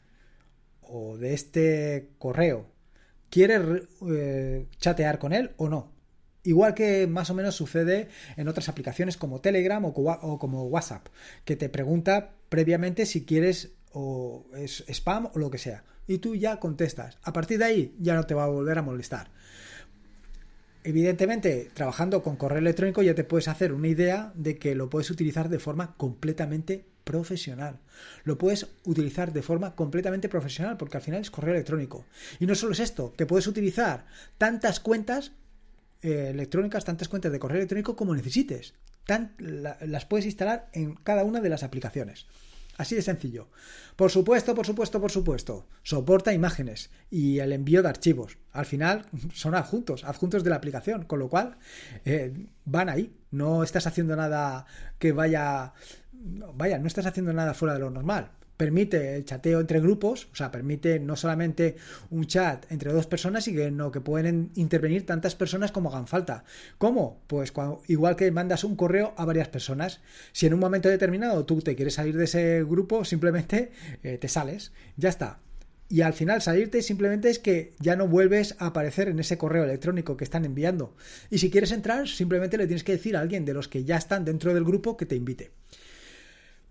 o 0.83 1.17
de 1.17 1.35
este 1.35 2.11
correo. 2.19 2.71
¿Quieres 3.29 3.61
eh, 4.09 4.67
chatear 4.79 5.19
con 5.19 5.33
él 5.33 5.53
o 5.57 5.69
no? 5.69 5.93
Igual 6.43 6.75
que 6.75 7.07
más 7.07 7.29
o 7.31 7.35
menos 7.35 7.55
sucede 7.55 8.09
en 8.37 8.49
otras 8.49 8.69
aplicaciones 8.69 9.17
como 9.17 9.41
Telegram 9.41 9.85
o 9.85 10.39
como 10.39 10.65
WhatsApp, 10.65 11.09
que 11.45 11.55
te 11.55 11.69
pregunta 11.69 12.33
previamente 12.49 13.05
si 13.05 13.27
quieres 13.27 13.73
o 13.93 14.47
es 14.57 14.85
spam 14.89 15.31
o 15.35 15.39
lo 15.39 15.51
que 15.51 15.59
sea. 15.59 15.85
Y 16.07 16.19
tú 16.19 16.35
ya 16.35 16.59
contestas. 16.59 17.19
A 17.23 17.33
partir 17.33 17.59
de 17.59 17.65
ahí 17.65 17.95
ya 17.99 18.15
no 18.15 18.25
te 18.25 18.35
va 18.35 18.45
a 18.45 18.49
volver 18.49 18.79
a 18.79 18.83
molestar. 18.83 19.31
Evidentemente, 20.83 21.71
trabajando 21.75 22.23
con 22.23 22.37
correo 22.37 22.59
electrónico 22.59 23.03
ya 23.03 23.15
te 23.15 23.25
puedes 23.25 23.49
hacer 23.49 23.73
una 23.73 23.89
idea 23.89 24.33
de 24.35 24.59
que 24.59 24.75
lo 24.75 24.89
puedes 24.89 25.11
utilizar 25.11 25.49
de 25.51 25.59
forma 25.59 25.95
completamente 25.97 26.87
profesional. 27.05 27.81
Lo 28.25 28.39
puedes 28.39 28.67
utilizar 28.85 29.33
de 29.33 29.43
forma 29.43 29.75
completamente 29.75 30.29
profesional 30.29 30.77
porque 30.77 30.97
al 30.97 31.03
final 31.03 31.21
es 31.21 31.31
correo 31.31 31.55
electrónico. 31.55 32.07
Y 32.39 32.47
no 32.47 32.55
solo 32.55 32.73
es 32.73 32.81
esto, 32.81 33.13
que 33.15 33.27
puedes 33.27 33.47
utilizar 33.47 34.07
tantas 34.39 34.81
cuentas 34.81 35.33
eh, 36.03 36.31
electrónicas, 36.31 36.85
tantas 36.85 37.09
cuentas 37.09 37.31
de 37.31 37.39
correo 37.39 37.59
electrónico 37.59 37.95
como 37.95 38.15
necesites. 38.15 38.75
las 39.39 40.05
puedes 40.07 40.25
instalar 40.25 40.71
en 40.73 40.95
cada 40.95 41.25
una 41.25 41.41
de 41.41 41.51
las 41.51 41.63
aplicaciones. 41.63 42.27
Así 42.81 42.95
de 42.95 43.03
sencillo. 43.03 43.51
Por 43.95 44.11
supuesto, 44.11 44.55
por 44.55 44.65
supuesto, 44.65 45.03
por 45.03 45.11
supuesto. 45.11 45.67
Soporta 45.83 46.33
imágenes 46.33 46.89
y 47.11 47.39
el 47.41 47.53
envío 47.53 47.83
de 47.83 47.91
archivos. 47.91 48.39
Al 48.53 48.65
final 48.65 49.05
son 49.35 49.55
adjuntos, 49.55 50.03
adjuntos 50.05 50.45
de 50.45 50.49
la 50.49 50.57
aplicación, 50.57 51.05
con 51.05 51.19
lo 51.19 51.29
cual 51.29 51.59
eh, 52.07 52.33
van 52.65 52.89
ahí. 52.89 53.15
No 53.31 53.63
estás 53.63 53.87
haciendo 53.87 54.17
nada 54.17 54.65
que 54.99 55.13
vaya... 55.13 55.75
Vaya, 56.55 56.79
no 56.79 56.87
estás 56.87 57.05
haciendo 57.05 57.35
nada 57.35 57.53
fuera 57.53 57.75
de 57.75 57.81
lo 57.81 57.91
normal 57.91 58.31
permite 58.61 59.17
el 59.17 59.25
chateo 59.25 59.59
entre 59.59 59.81
grupos, 59.81 60.29
o 60.35 60.37
sea, 60.37 60.51
permite 60.51 61.01
no 61.01 61.17
solamente 61.17 61.77
un 62.11 62.27
chat 62.27 62.71
entre 62.71 62.93
dos 62.93 63.07
personas, 63.07 63.45
sino 63.45 63.91
que 63.91 64.03
pueden 64.03 64.51
intervenir 64.55 65.07
tantas 65.07 65.35
personas 65.35 65.73
como 65.73 65.89
hagan 65.89 66.07
falta. 66.07 66.45
¿Cómo? 66.77 67.23
Pues 67.27 67.55
igual 67.89 68.17
que 68.17 68.31
mandas 68.31 68.63
un 68.65 68.77
correo 68.77 69.15
a 69.17 69.25
varias 69.25 69.49
personas, 69.49 70.03
si 70.33 70.45
en 70.45 70.53
un 70.53 70.61
momento 70.61 70.91
determinado 70.91 71.47
tú 71.47 71.63
te 71.63 71.75
quieres 71.75 71.95
salir 71.95 72.19
de 72.19 72.25
ese 72.25 72.63
grupo, 72.63 73.03
simplemente 73.07 73.73
eh, 74.03 74.19
te 74.19 74.29
sales, 74.29 74.73
ya 74.99 75.09
está. 75.09 75.39
Y 75.89 76.03
al 76.03 76.13
final 76.13 76.43
salirte 76.43 76.83
simplemente 76.83 77.31
es 77.31 77.39
que 77.39 77.73
ya 77.81 77.97
no 77.97 78.09
vuelves 78.09 78.57
a 78.59 78.67
aparecer 78.67 79.09
en 79.09 79.21
ese 79.21 79.39
correo 79.39 79.65
electrónico 79.65 80.19
que 80.19 80.25
están 80.25 80.45
enviando. 80.45 80.95
Y 81.31 81.39
si 81.39 81.51
quieres 81.51 81.73
entrar, 81.73 82.09
simplemente 82.09 82.59
le 82.59 82.67
tienes 82.67 82.85
que 82.85 82.93
decir 82.93 83.17
a 83.17 83.21
alguien 83.21 83.47
de 83.47 83.55
los 83.55 83.69
que 83.69 83.85
ya 83.85 83.97
están 83.97 84.27
dentro 84.27 84.53
del 84.53 84.65
grupo 84.65 84.99
que 84.99 85.07
te 85.07 85.17
invite. 85.17 85.51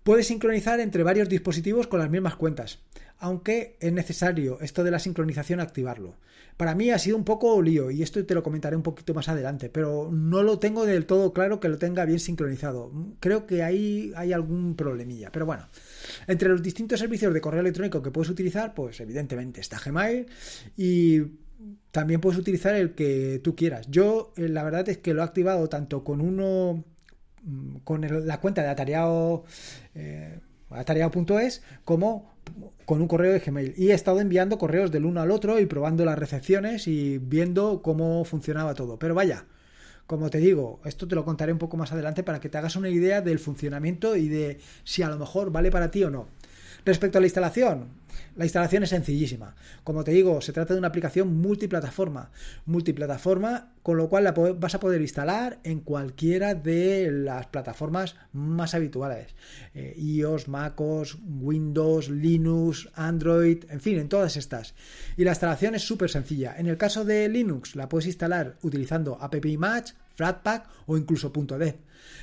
Puedes 0.02 0.28
sincronizar 0.28 0.80
entre 0.80 1.02
varios 1.02 1.28
dispositivos 1.28 1.86
con 1.86 2.00
las 2.00 2.10
mismas 2.10 2.36
cuentas, 2.36 2.78
aunque 3.18 3.76
es 3.80 3.92
necesario 3.92 4.58
esto 4.60 4.82
de 4.82 4.90
la 4.90 4.98
sincronización 4.98 5.60
activarlo. 5.60 6.16
Para 6.56 6.74
mí 6.74 6.90
ha 6.90 6.98
sido 6.98 7.16
un 7.16 7.24
poco 7.24 7.60
lío 7.62 7.90
y 7.90 8.02
esto 8.02 8.24
te 8.24 8.34
lo 8.34 8.42
comentaré 8.42 8.76
un 8.76 8.82
poquito 8.82 9.14
más 9.14 9.28
adelante, 9.28 9.70
pero 9.70 10.10
no 10.12 10.42
lo 10.42 10.58
tengo 10.58 10.84
del 10.84 11.06
todo 11.06 11.32
claro 11.32 11.60
que 11.60 11.68
lo 11.68 11.78
tenga 11.78 12.04
bien 12.04 12.18
sincronizado. 12.18 12.92
Creo 13.18 13.46
que 13.46 13.62
ahí 13.62 14.12
hay 14.16 14.32
algún 14.32 14.74
problemilla, 14.74 15.30
pero 15.32 15.46
bueno. 15.46 15.68
Entre 16.26 16.48
los 16.48 16.62
distintos 16.62 17.00
servicios 17.00 17.32
de 17.32 17.40
correo 17.40 17.60
electrónico 17.60 18.02
que 18.02 18.10
puedes 18.10 18.30
utilizar, 18.30 18.74
pues 18.74 19.00
evidentemente 19.00 19.60
está 19.60 19.78
Gmail 19.78 20.26
y 20.76 21.22
también 21.90 22.20
puedes 22.20 22.38
utilizar 22.38 22.74
el 22.74 22.94
que 22.94 23.40
tú 23.42 23.54
quieras. 23.54 23.86
Yo 23.90 24.32
eh, 24.36 24.48
la 24.48 24.62
verdad 24.62 24.88
es 24.88 24.98
que 24.98 25.14
lo 25.14 25.22
he 25.22 25.24
activado 25.24 25.68
tanto 25.68 26.04
con 26.04 26.20
uno 26.20 26.84
Mm, 27.42 27.76
con 27.84 28.26
la 28.26 28.40
cuenta 28.40 28.62
de 28.62 28.68
atareado 28.68 29.44
eh, 29.94 30.40
como 31.84 32.30
con 32.84 33.00
un 33.00 33.08
correo 33.08 33.32
de 33.32 33.38
Gmail 33.38 33.74
y 33.76 33.90
he 33.90 33.94
estado 33.94 34.20
enviando 34.20 34.58
correos 34.58 34.90
del 34.92 35.06
uno 35.06 35.20
al 35.22 35.30
otro 35.30 35.58
y 35.58 35.66
probando 35.66 36.04
las 36.04 36.18
recepciones 36.18 36.86
y 36.86 37.18
viendo 37.18 37.80
cómo 37.82 38.24
funcionaba 38.24 38.74
todo 38.74 38.98
pero 38.98 39.14
vaya 39.14 39.46
como 40.06 40.28
te 40.28 40.38
digo, 40.38 40.80
esto 40.84 41.06
te 41.06 41.14
lo 41.14 41.24
contaré 41.24 41.52
un 41.52 41.58
poco 41.58 41.76
más 41.76 41.92
adelante 41.92 42.24
para 42.24 42.40
que 42.40 42.48
te 42.48 42.58
hagas 42.58 42.74
una 42.74 42.88
idea 42.88 43.20
del 43.20 43.38
funcionamiento 43.38 44.16
y 44.16 44.28
de 44.28 44.58
si 44.82 45.02
a 45.02 45.08
lo 45.08 45.16
mejor 45.16 45.52
vale 45.52 45.70
para 45.70 45.92
ti 45.92 46.02
o 46.02 46.10
no. 46.10 46.26
Respecto 46.84 47.18
a 47.18 47.20
la 47.20 47.26
instalación, 47.26 47.88
la 48.36 48.44
instalación 48.44 48.82
es 48.82 48.90
sencillísima. 48.90 49.54
Como 49.84 50.04
te 50.04 50.12
digo, 50.12 50.40
se 50.40 50.52
trata 50.52 50.74
de 50.74 50.78
una 50.78 50.88
aplicación 50.88 51.36
multiplataforma. 51.36 52.30
Multiplataforma, 52.64 53.72
con 53.82 53.96
lo 53.96 54.08
cual 54.08 54.24
la 54.24 54.32
vas 54.32 54.74
a 54.74 54.80
poder 54.80 55.00
instalar 55.00 55.58
en 55.64 55.80
cualquiera 55.80 56.54
de 56.54 57.10
las 57.10 57.46
plataformas 57.48 58.16
más 58.32 58.74
habituales. 58.74 59.34
Eh, 59.74 59.94
iOS, 59.96 60.48
MacOS, 60.48 61.18
Windows, 61.40 62.08
Linux, 62.08 62.88
Android, 62.94 63.64
en 63.68 63.80
fin, 63.80 63.98
en 63.98 64.08
todas 64.08 64.36
estas. 64.36 64.74
Y 65.16 65.24
la 65.24 65.32
instalación 65.32 65.74
es 65.74 65.82
súper 65.82 66.10
sencilla. 66.10 66.54
En 66.56 66.66
el 66.66 66.76
caso 66.76 67.04
de 67.04 67.28
Linux, 67.28 67.76
la 67.76 67.88
puedes 67.88 68.06
instalar 68.06 68.56
utilizando 68.62 69.18
AppImage, 69.20 69.94
Flatpak 70.14 70.68
o 70.86 70.96
incluso 70.96 71.30
.dev. 71.30 71.76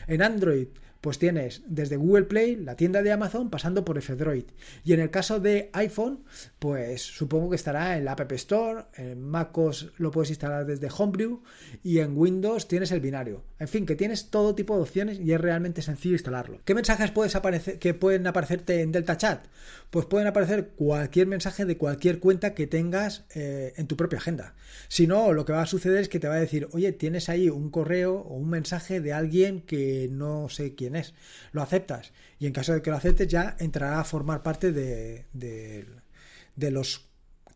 En 0.07 0.21
Android, 0.21 0.67
pues 1.07 1.19
tienes 1.19 1.61
desde 1.67 1.95
Google 1.95 2.25
Play, 2.25 2.57
la 2.57 2.75
tienda 2.75 3.01
de 3.01 3.13
Amazon, 3.13 3.49
pasando 3.49 3.85
por 3.85 3.97
F-Droid. 3.97 4.43
Y 4.83 4.91
en 4.91 4.99
el 4.99 5.09
caso 5.09 5.39
de 5.39 5.69
iPhone, 5.71 6.25
pues 6.59 7.01
supongo 7.01 7.49
que 7.49 7.55
estará 7.55 7.97
en 7.97 8.03
la 8.03 8.11
App 8.11 8.29
Store, 8.33 8.87
en 8.97 9.21
MacOS 9.21 9.93
lo 9.99 10.11
puedes 10.11 10.31
instalar 10.31 10.65
desde 10.65 10.89
Homebrew 10.89 11.43
y 11.81 11.99
en 11.99 12.17
Windows 12.17 12.67
tienes 12.67 12.91
el 12.91 12.99
binario. 12.99 13.45
En 13.57 13.69
fin, 13.69 13.85
que 13.85 13.95
tienes 13.95 14.29
todo 14.29 14.53
tipo 14.53 14.75
de 14.75 14.81
opciones 14.81 15.17
y 15.17 15.31
es 15.31 15.39
realmente 15.39 15.81
sencillo 15.81 16.15
instalarlo. 16.15 16.59
¿Qué 16.65 16.75
mensajes 16.75 17.11
puedes 17.11 17.37
aparecer, 17.37 17.79
que 17.79 17.93
pueden 17.93 18.27
aparecerte 18.27 18.81
en 18.81 18.91
Delta 18.91 19.15
Chat? 19.15 19.45
Pues 19.89 20.05
pueden 20.05 20.27
aparecer 20.27 20.69
cualquier 20.75 21.27
mensaje 21.27 21.65
de 21.65 21.77
cualquier 21.77 22.19
cuenta 22.19 22.53
que 22.53 22.67
tengas 22.67 23.25
eh, 23.33 23.73
en 23.77 23.87
tu 23.87 23.95
propia 23.95 24.19
agenda. 24.19 24.53
Si 24.89 25.07
no, 25.07 25.31
lo 25.31 25.45
que 25.45 25.53
va 25.53 25.61
a 25.61 25.65
suceder 25.65 26.01
es 26.01 26.09
que 26.09 26.19
te 26.19 26.27
va 26.27 26.35
a 26.35 26.39
decir, 26.39 26.67
oye, 26.71 26.91
tienes 26.91 27.29
ahí 27.29 27.49
un 27.49 27.69
correo 27.69 28.15
o 28.15 28.35
un 28.35 28.49
mensaje 28.49 28.99
de 28.99 29.13
alguien 29.13 29.61
que 29.61 30.09
no 30.11 30.49
sé 30.49 30.75
quién 30.75 30.95
es. 30.95 31.13
Lo 31.53 31.61
aceptas 31.61 32.11
y 32.37 32.47
en 32.47 32.53
caso 32.53 32.73
de 32.73 32.81
que 32.81 32.89
lo 32.89 32.97
aceptes 32.97 33.27
ya 33.27 33.55
entrará 33.59 34.01
a 34.01 34.03
formar 34.03 34.43
parte 34.43 34.73
de, 34.73 35.25
de 35.33 36.71
los 36.71 37.07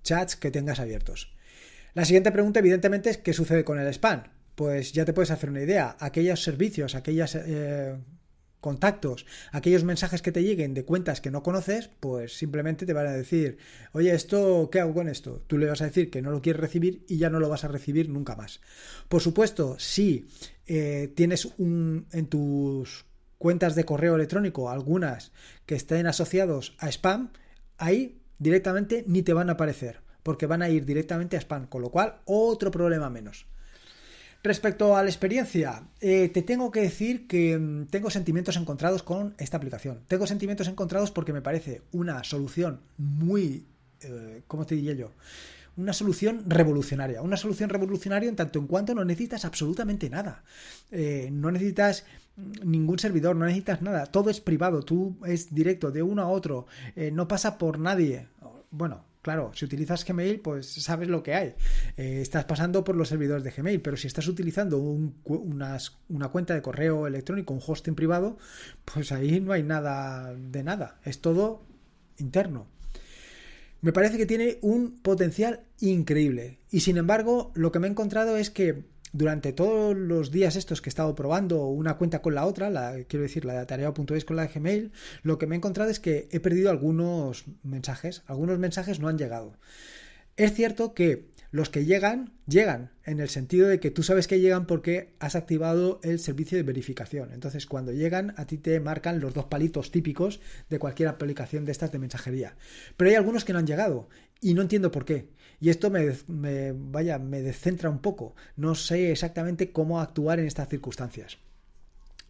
chats 0.04 0.36
que 0.36 0.52
tengas 0.52 0.80
abiertos. 0.80 1.34
La 1.94 2.06
siguiente 2.06 2.32
pregunta, 2.32 2.60
evidentemente, 2.60 3.10
es 3.10 3.18
¿qué 3.18 3.34
sucede 3.34 3.66
con 3.66 3.78
el 3.78 3.88
spam? 3.94 4.24
Pues 4.56 4.94
ya 4.94 5.04
te 5.04 5.14
puedes 5.14 5.32
hacer 5.32 5.50
una 5.50 5.62
idea. 5.62 5.98
Aquellos 6.00 6.42
servicios, 6.42 6.96
aquellas 6.96 7.36
eh, 7.36 7.98
contactos, 8.62 9.26
aquellos 9.52 9.84
mensajes 9.84 10.22
que 10.22 10.32
te 10.32 10.44
lleguen 10.44 10.74
de 10.74 10.86
cuentas 10.86 11.20
que 11.20 11.32
no 11.32 11.44
conoces, 11.44 11.90
pues 12.00 12.38
simplemente 12.38 12.86
te 12.86 12.94
van 12.94 13.08
a 13.08 13.12
decir, 13.12 13.58
oye, 13.92 14.14
esto, 14.14 14.70
¿qué 14.72 14.80
hago 14.80 14.94
con 14.94 15.10
esto? 15.10 15.44
Tú 15.48 15.58
le 15.58 15.66
vas 15.66 15.82
a 15.82 15.86
decir 15.86 16.10
que 16.10 16.22
no 16.22 16.32
lo 16.32 16.42
quieres 16.42 16.62
recibir 16.62 17.04
y 17.10 17.18
ya 17.18 17.30
no 17.30 17.40
lo 17.40 17.50
vas 17.50 17.66
a 17.66 17.68
recibir 17.68 18.08
nunca 18.08 18.36
más. 18.36 18.62
Por 19.10 19.22
supuesto, 19.22 19.78
si 19.80 20.28
eh, 20.68 21.12
tienes 21.16 21.46
un, 21.58 22.06
en 22.12 22.28
tus 22.28 23.06
cuentas 23.38 23.76
de 23.76 23.84
correo 23.84 24.16
electrónico 24.16 24.70
algunas 24.70 25.32
que 25.66 25.76
estén 25.76 26.06
asociados 26.06 26.76
a 26.78 26.88
spam, 26.90 27.32
ahí 27.78 28.22
directamente 28.38 29.04
ni 29.08 29.24
te 29.24 29.34
van 29.34 29.50
a 29.50 29.54
aparecer, 29.54 30.02
porque 30.22 30.46
van 30.46 30.62
a 30.62 30.70
ir 30.70 30.86
directamente 30.86 31.36
a 31.36 31.42
spam, 31.42 31.66
con 31.66 31.82
lo 31.82 31.90
cual 31.90 32.22
otro 32.26 32.70
problema 32.70 33.10
menos. 33.10 33.48
Respecto 34.44 34.98
a 34.98 35.04
la 35.04 35.10
experiencia, 35.10 35.84
eh, 36.00 36.30
te 36.30 36.42
tengo 36.42 36.72
que 36.72 36.82
decir 36.82 37.28
que 37.28 37.60
mm, 37.60 37.86
tengo 37.88 38.10
sentimientos 38.10 38.58
encontrados 38.58 39.04
con 39.04 39.36
esta 39.38 39.58
aplicación. 39.58 40.02
Tengo 40.08 40.26
sentimientos 40.26 40.68
encontrados 40.68 41.12
porque 41.12 41.32
me 41.32 41.44
parece 41.44 41.84
una 41.92 42.24
solución 42.24 42.80
muy, 42.98 43.68
eh, 44.02 44.42
¿cómo 44.48 44.66
te 44.66 44.74
diría 44.74 44.94
yo? 44.94 45.12
Una 45.78 45.94
solución 45.94 46.44
revolucionaria. 46.48 47.22
Una 47.22 47.38
solución 47.38 47.70
revolucionaria 47.70 48.30
en 48.30 48.36
tanto 48.36 48.58
en 48.58 48.66
cuanto 48.66 48.96
no 48.96 49.06
necesitas 49.06 49.46
absolutamente 49.46 50.10
nada. 50.10 50.44
Eh, 50.90 51.30
no 51.32 51.52
necesitas 51.52 52.06
ningún 52.64 52.98
servidor, 52.98 53.36
no 53.36 53.46
necesitas 53.46 53.84
nada. 53.84 54.08
Todo 54.08 54.32
es 54.32 54.42
privado, 54.42 54.82
tú 54.82 55.18
es 55.24 55.54
directo 55.54 55.92
de 55.92 56.02
uno 56.02 56.24
a 56.24 56.28
otro. 56.28 56.66
no 57.14 57.28
pasa 57.28 57.58
por 57.60 57.78
nadie. 57.78 58.28
Bueno, 58.72 59.06
Claro, 59.22 59.52
si 59.54 59.66
utilizas 59.66 60.04
Gmail, 60.04 60.40
pues 60.40 60.68
sabes 60.68 61.08
lo 61.08 61.22
que 61.22 61.36
hay. 61.36 61.54
Eh, 61.96 62.20
estás 62.22 62.46
pasando 62.46 62.84
por 62.84 62.96
los 62.96 63.10
servidores 63.10 63.44
de 63.44 63.52
Gmail, 63.52 63.80
pero 63.82 63.96
si 63.96 64.08
estás 64.08 64.28
utilizando 64.28 64.80
una 64.80 66.28
cuenta 66.30 66.56
de 66.56 66.62
correo 66.64 67.06
electrónico, 67.06 67.54
un 67.54 67.62
hosting 67.66 67.94
privado, 67.94 68.38
pues 68.84 69.12
ahí 69.12 69.40
no 69.40 69.54
hay 69.54 69.62
nada 69.62 70.34
de 70.34 70.64
nada. 70.64 71.00
Es 71.04 71.22
todo 71.22 71.64
interno. 72.18 72.68
Me 73.82 73.94
parece 73.94 74.18
que 74.18 74.26
tiene 74.26 74.58
un 74.62 75.00
potencial 75.02 75.62
increíble. 75.80 76.60
Y 76.72 76.80
sin 76.82 76.98
embargo, 76.98 77.52
lo 77.54 77.72
que 77.72 77.80
me 77.80 77.88
he 77.88 77.92
encontrado 77.92 78.38
es 78.38 78.50
que 78.50 78.86
durante 79.14 79.54
todos 79.54 79.96
los 79.96 80.32
días 80.32 80.56
estos 80.56 80.82
que 80.82 80.90
he 80.90 80.92
estado 80.92 81.16
probando 81.16 81.66
una 81.68 81.98
cuenta 81.98 82.22
con 82.22 82.36
la 82.36 82.46
otra, 82.46 82.70
la, 82.70 82.96
quiero 83.08 83.24
decir, 83.24 83.46
la 83.46 83.54
de 83.54 83.60
atareado.es 83.60 84.26
con 84.26 84.36
la 84.36 84.48
de 84.48 84.54
Gmail, 84.54 84.92
lo 85.24 85.38
que 85.38 85.48
me 85.48 85.56
he 85.56 85.58
encontrado 85.58 85.90
es 85.90 86.00
que 86.00 86.28
he 86.32 86.40
perdido 86.40 86.70
algunos 86.70 87.46
mensajes. 87.64 88.24
Algunos 88.28 88.60
mensajes 88.60 89.00
no 89.00 89.08
han 89.08 89.18
llegado. 89.18 89.58
Es 90.38 90.54
cierto 90.54 90.94
que 90.94 91.30
los 91.52 91.70
que 91.70 91.84
llegan, 91.84 92.32
llegan, 92.48 92.92
en 93.04 93.20
el 93.20 93.28
sentido 93.28 93.68
de 93.68 93.82
que 93.82 93.92
tú 93.92 94.04
sabes 94.04 94.28
que 94.28 94.40
llegan 94.40 94.66
porque 94.66 95.14
has 95.20 95.36
activado 95.36 96.00
el 96.02 96.20
servicio 96.20 96.58
de 96.58 96.64
verificación. 96.64 97.34
Entonces, 97.34 97.66
cuando 97.66 97.92
llegan, 97.92 98.34
a 98.38 98.46
ti 98.46 98.58
te 98.58 98.80
marcan 98.80 99.20
los 99.20 99.34
dos 99.34 99.46
palitos 99.46 99.92
típicos 99.92 100.40
de 100.70 100.80
cualquier 100.80 101.10
aplicación 101.10 101.66
de 101.66 101.74
estas 101.74 101.92
de 101.92 102.00
mensajería. 102.00 102.56
Pero 102.96 103.10
hay 103.10 103.18
algunos 103.18 103.44
que 103.44 103.52
no 103.52 103.60
han 103.60 103.68
llegado 103.68 104.08
y 104.40 104.54
no 104.54 104.62
entiendo 104.62 104.92
por 104.92 105.04
qué. 105.04 105.28
Y 105.62 105.70
esto 105.70 105.92
me, 105.92 106.74
vaya, 106.74 107.20
me 107.20 107.42
descentra 107.42 107.90
un 107.90 108.00
poco. 108.00 108.36
No 108.58 108.74
sé 108.74 109.12
exactamente 109.12 109.72
cómo 109.72 110.02
actuar 110.02 110.40
en 110.40 110.48
estas 110.48 110.68
circunstancias. 110.68 111.38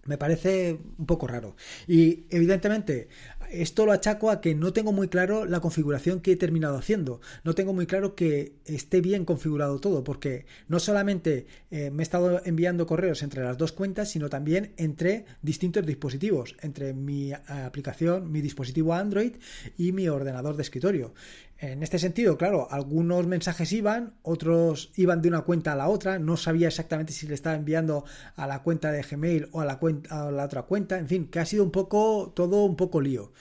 Me 0.05 0.17
parece 0.17 0.79
un 0.97 1.05
poco 1.05 1.27
raro. 1.27 1.55
Y 1.87 2.25
evidentemente, 2.29 3.07
esto 3.51 3.85
lo 3.85 3.91
achaco 3.91 4.31
a 4.31 4.41
que 4.41 4.55
no 4.55 4.73
tengo 4.73 4.91
muy 4.91 5.09
claro 5.09 5.45
la 5.45 5.59
configuración 5.59 6.21
que 6.21 6.31
he 6.31 6.35
terminado 6.35 6.75
haciendo. 6.75 7.21
No 7.43 7.53
tengo 7.53 7.71
muy 7.71 7.85
claro 7.85 8.15
que 8.15 8.55
esté 8.65 8.99
bien 8.99 9.25
configurado 9.25 9.79
todo, 9.79 10.03
porque 10.03 10.45
no 10.67 10.79
solamente 10.79 11.45
eh, 11.69 11.91
me 11.91 12.01
he 12.01 12.03
estado 12.03 12.41
enviando 12.45 12.87
correos 12.87 13.21
entre 13.21 13.43
las 13.43 13.57
dos 13.57 13.73
cuentas, 13.73 14.09
sino 14.09 14.27
también 14.27 14.73
entre 14.77 15.25
distintos 15.43 15.85
dispositivos, 15.85 16.55
entre 16.61 16.93
mi 16.93 17.31
aplicación, 17.31 18.31
mi 18.31 18.41
dispositivo 18.41 18.95
Android 18.95 19.33
y 19.77 19.91
mi 19.91 20.09
ordenador 20.09 20.55
de 20.55 20.63
escritorio. 20.63 21.13
En 21.61 21.83
este 21.83 21.99
sentido, 21.99 22.39
claro, 22.39 22.67
algunos 22.71 23.27
mensajes 23.27 23.71
iban, 23.71 24.15
otros 24.23 24.91
iban 24.95 25.21
de 25.21 25.29
una 25.29 25.41
cuenta 25.41 25.73
a 25.73 25.75
la 25.75 25.89
otra, 25.89 26.17
no 26.17 26.35
sabía 26.35 26.67
exactamente 26.67 27.13
si 27.13 27.27
le 27.27 27.35
estaba 27.35 27.55
enviando 27.55 28.03
a 28.35 28.47
la 28.47 28.63
cuenta 28.63 28.91
de 28.91 29.03
Gmail 29.03 29.47
o 29.51 29.61
a 29.61 29.65
la, 29.65 29.77
cuenta, 29.77 30.27
a 30.27 30.31
la 30.31 30.45
otra 30.45 30.63
cuenta, 30.63 30.97
en 30.97 31.07
fin, 31.07 31.27
que 31.27 31.37
ha 31.37 31.45
sido 31.45 31.63
un 31.63 31.69
poco, 31.69 32.33
todo 32.35 32.65
un 32.65 32.75
poco 32.75 32.99
lío. 32.99 33.31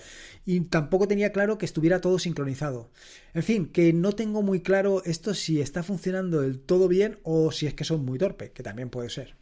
Y 0.44 0.60
tampoco 0.60 1.08
tenía 1.08 1.32
claro 1.32 1.56
que 1.56 1.64
estuviera 1.64 2.02
todo 2.02 2.18
sincronizado. 2.18 2.90
En 3.32 3.42
fin, 3.42 3.72
que 3.72 3.94
no 3.94 4.12
tengo 4.12 4.42
muy 4.42 4.60
claro 4.60 5.02
esto 5.06 5.32
si 5.32 5.62
está 5.62 5.82
funcionando 5.82 6.42
del 6.42 6.60
todo 6.60 6.88
bien 6.88 7.20
o 7.22 7.52
si 7.52 7.66
es 7.66 7.72
que 7.72 7.84
son 7.84 8.04
muy 8.04 8.18
torpe, 8.18 8.52
que 8.52 8.62
también 8.62 8.90
puede 8.90 9.08
ser. 9.08 9.34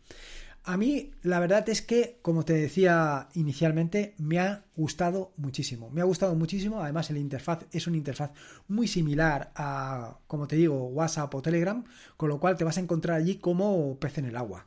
A 0.68 0.76
mí 0.76 1.12
la 1.22 1.40
verdad 1.40 1.66
es 1.70 1.80
que, 1.80 2.18
como 2.20 2.44
te 2.44 2.52
decía 2.52 3.30
inicialmente, 3.32 4.14
me 4.18 4.38
ha 4.38 4.66
gustado 4.76 5.32
muchísimo. 5.38 5.88
Me 5.88 6.02
ha 6.02 6.04
gustado 6.04 6.34
muchísimo. 6.34 6.82
Además, 6.82 7.08
el 7.08 7.16
interfaz 7.16 7.64
es 7.72 7.86
una 7.86 7.96
interfaz 7.96 8.32
muy 8.66 8.86
similar 8.86 9.50
a, 9.54 10.18
como 10.26 10.46
te 10.46 10.56
digo, 10.56 10.88
WhatsApp 10.88 11.34
o 11.34 11.40
Telegram, 11.40 11.86
con 12.18 12.28
lo 12.28 12.38
cual 12.38 12.58
te 12.58 12.64
vas 12.64 12.76
a 12.76 12.82
encontrar 12.82 13.16
allí 13.16 13.36
como 13.36 13.98
pez 13.98 14.18
en 14.18 14.26
el 14.26 14.36
agua. 14.36 14.66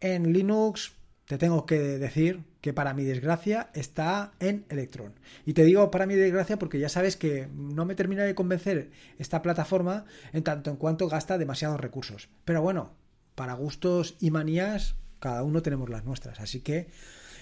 En 0.00 0.32
Linux 0.32 0.92
te 1.26 1.36
tengo 1.36 1.66
que 1.66 1.78
decir 1.78 2.44
que 2.62 2.72
para 2.72 2.94
mi 2.94 3.04
desgracia 3.04 3.68
está 3.74 4.32
en 4.40 4.64
Electron. 4.70 5.12
Y 5.44 5.52
te 5.52 5.64
digo 5.64 5.90
para 5.90 6.06
mi 6.06 6.14
desgracia 6.14 6.58
porque 6.58 6.78
ya 6.78 6.88
sabes 6.88 7.18
que 7.18 7.50
no 7.54 7.84
me 7.84 7.94
termina 7.94 8.24
de 8.24 8.34
convencer 8.34 8.92
esta 9.18 9.42
plataforma 9.42 10.06
en 10.32 10.42
tanto 10.42 10.70
en 10.70 10.78
cuanto 10.78 11.06
gasta 11.06 11.36
demasiados 11.36 11.78
recursos. 11.78 12.30
Pero 12.46 12.62
bueno, 12.62 12.94
para 13.34 13.52
gustos 13.52 14.16
y 14.20 14.30
manías 14.30 14.96
cada 15.18 15.42
uno 15.42 15.62
tenemos 15.62 15.88
las 15.88 16.04
nuestras. 16.04 16.40
Así 16.40 16.60
que 16.60 16.88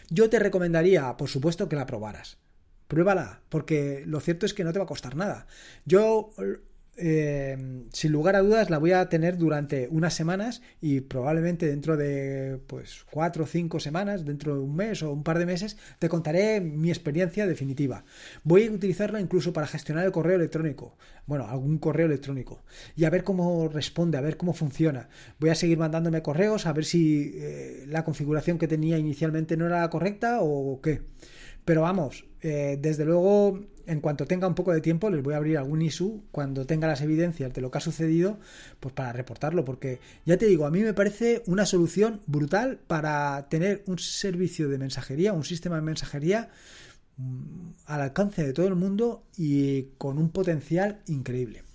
yo 0.09 0.31
te 0.31 0.39
recomendaría, 0.39 1.17
por 1.17 1.29
supuesto, 1.29 1.69
que 1.69 1.77
la 1.77 1.87
probaras. 1.87 2.39
Pruébala, 2.89 3.41
porque 3.49 4.05
lo 4.07 4.21
cierto 4.21 4.47
es 4.47 4.55
que 4.55 4.65
no 4.65 4.73
te 4.73 4.79
va 4.79 4.85
a 4.85 4.89
costar 4.89 5.17
nada. 5.17 5.47
Yo 5.85 6.31
eh, 6.97 7.85
sin 7.93 8.13
lugar 8.13 8.37
a 8.37 8.41
dudas 8.41 8.71
la 8.71 8.79
voy 8.79 8.93
a 8.93 9.09
tener 9.09 9.37
durante 9.37 9.89
unas 9.91 10.15
semanas 10.15 10.63
y 10.81 11.01
probablemente 11.01 11.67
dentro 11.67 11.97
de 11.97 12.59
pues 12.67 13.05
cuatro 13.11 13.45
o 13.45 13.47
cinco 13.47 13.81
semanas, 13.81 14.25
dentro 14.25 14.55
de 14.55 14.61
un 14.61 14.75
mes 14.75 15.03
o 15.03 15.13
un 15.13 15.23
par 15.23 15.39
de 15.39 15.47
meses, 15.47 15.77
te 15.99 16.09
contaré 16.09 16.61
mi 16.61 16.89
experiencia 16.89 17.47
definitiva. 17.47 18.05
Voy 18.45 18.67
a 18.67 18.71
utilizarla 18.71 19.21
incluso 19.21 19.53
para 19.53 19.67
gestionar 19.67 20.07
el 20.07 20.13
correo 20.13 20.37
electrónico, 20.37 20.97
bueno, 21.27 21.47
algún 21.47 21.79
correo 21.79 22.07
electrónico 22.07 22.63
y 22.97 23.05
a 23.05 23.11
ver 23.11 23.25
cómo 23.25 23.69
responde, 23.69 24.19
a 24.19 24.23
ver 24.23 24.37
cómo 24.37 24.55
funciona. 24.55 25.09
Voy 25.39 25.51
a 25.51 25.55
seguir 25.55 25.79
mandándome 25.79 26.23
correos 26.23 26.67
a 26.67 26.73
ver 26.73 26.85
si 26.85 27.33
eh, 27.35 27.85
la 27.89 28.05
configuración 28.05 28.59
que 28.59 28.69
tenía 28.69 28.99
inicialmente 28.99 29.57
no 29.57 29.67
era 29.67 29.83
la 29.83 29.91
correcta 29.91 30.39
o 30.41 30.81
qué. 30.81 31.03
Pero 31.67 31.83
vamos, 31.83 32.25
eh, 32.43 32.79
desde 32.81 33.05
luego, 33.05 33.59
en 33.87 34.01
cuanto 34.01 34.25
tenga 34.25 34.47
un 34.47 34.55
poco 34.55 34.73
de 34.73 34.81
tiempo, 34.81 35.11
les 35.11 35.21
voy 35.21 35.35
a 35.35 35.39
abrir 35.39 35.59
algún 35.59 35.83
issue 35.83 36.23
cuando 36.31 36.65
tenga 36.65 36.87
las 36.87 37.01
evidencias 37.01 37.53
de 37.53 37.61
lo 37.61 37.73
que 37.73 37.79
ha 37.79 37.81
sucedido, 37.81 38.39
pues 38.79 38.95
para 38.95 39.13
reportarlo, 39.13 39.65
porque 39.65 39.99
ya 40.25 40.37
te 40.37 40.47
digo, 40.47 40.65
a 40.65 40.71
mí 40.71 40.83
me 40.83 40.95
parece 40.95 41.43
una 41.47 41.67
solución 41.67 42.21
brutal 42.29 42.79
para 42.87 43.49
tener 43.49 43.83
un 43.89 43.99
servicio 43.99 44.69
de 44.69 44.79
mensajería, 44.79 45.33
un 45.33 45.43
sistema 45.43 45.75
de 45.75 45.83
mensajería 45.83 46.51
mm, 47.17 47.71
al 47.87 48.01
alcance 48.01 48.47
de 48.47 48.53
todo 48.53 48.69
el 48.69 48.77
mundo 48.77 49.25
y 49.37 49.89
con 49.99 50.19
un 50.19 50.31
potencial 50.31 51.01
increíble. 51.09 51.66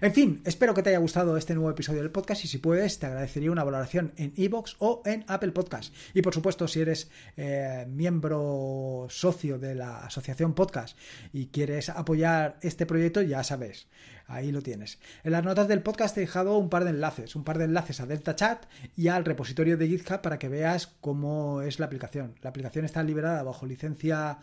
En 0.00 0.12
fin, 0.12 0.40
espero 0.44 0.74
que 0.74 0.82
te 0.84 0.90
haya 0.90 0.98
gustado 0.98 1.36
este 1.36 1.54
nuevo 1.54 1.70
episodio 1.70 2.02
del 2.02 2.12
podcast 2.12 2.44
y 2.44 2.48
si 2.48 2.58
puedes 2.58 3.00
te 3.00 3.06
agradecería 3.06 3.50
una 3.50 3.64
valoración 3.64 4.12
en 4.16 4.32
iVoox 4.36 4.76
o 4.78 5.02
en 5.04 5.24
Apple 5.26 5.50
Podcast. 5.50 5.92
Y 6.14 6.22
por 6.22 6.32
supuesto, 6.32 6.68
si 6.68 6.80
eres 6.80 7.10
eh, 7.36 7.84
miembro 7.88 9.08
socio 9.10 9.58
de 9.58 9.74
la 9.74 10.04
Asociación 10.04 10.54
Podcast 10.54 10.96
y 11.32 11.46
quieres 11.46 11.88
apoyar 11.88 12.58
este 12.62 12.86
proyecto, 12.86 13.22
ya 13.22 13.42
sabes, 13.42 13.88
ahí 14.28 14.52
lo 14.52 14.62
tienes. 14.62 15.00
En 15.24 15.32
las 15.32 15.42
notas 15.42 15.66
del 15.66 15.82
podcast 15.82 16.16
he 16.16 16.20
dejado 16.20 16.56
un 16.58 16.70
par 16.70 16.84
de 16.84 16.90
enlaces, 16.90 17.34
un 17.34 17.42
par 17.42 17.58
de 17.58 17.64
enlaces 17.64 18.00
a 18.00 18.06
Delta 18.06 18.36
Chat 18.36 18.66
y 18.96 19.08
al 19.08 19.24
repositorio 19.24 19.76
de 19.76 19.88
GitHub 19.88 20.20
para 20.20 20.38
que 20.38 20.48
veas 20.48 20.86
cómo 21.00 21.60
es 21.62 21.80
la 21.80 21.86
aplicación. 21.86 22.36
La 22.42 22.50
aplicación 22.50 22.84
está 22.84 23.02
liberada 23.02 23.42
bajo 23.42 23.66
licencia, 23.66 24.38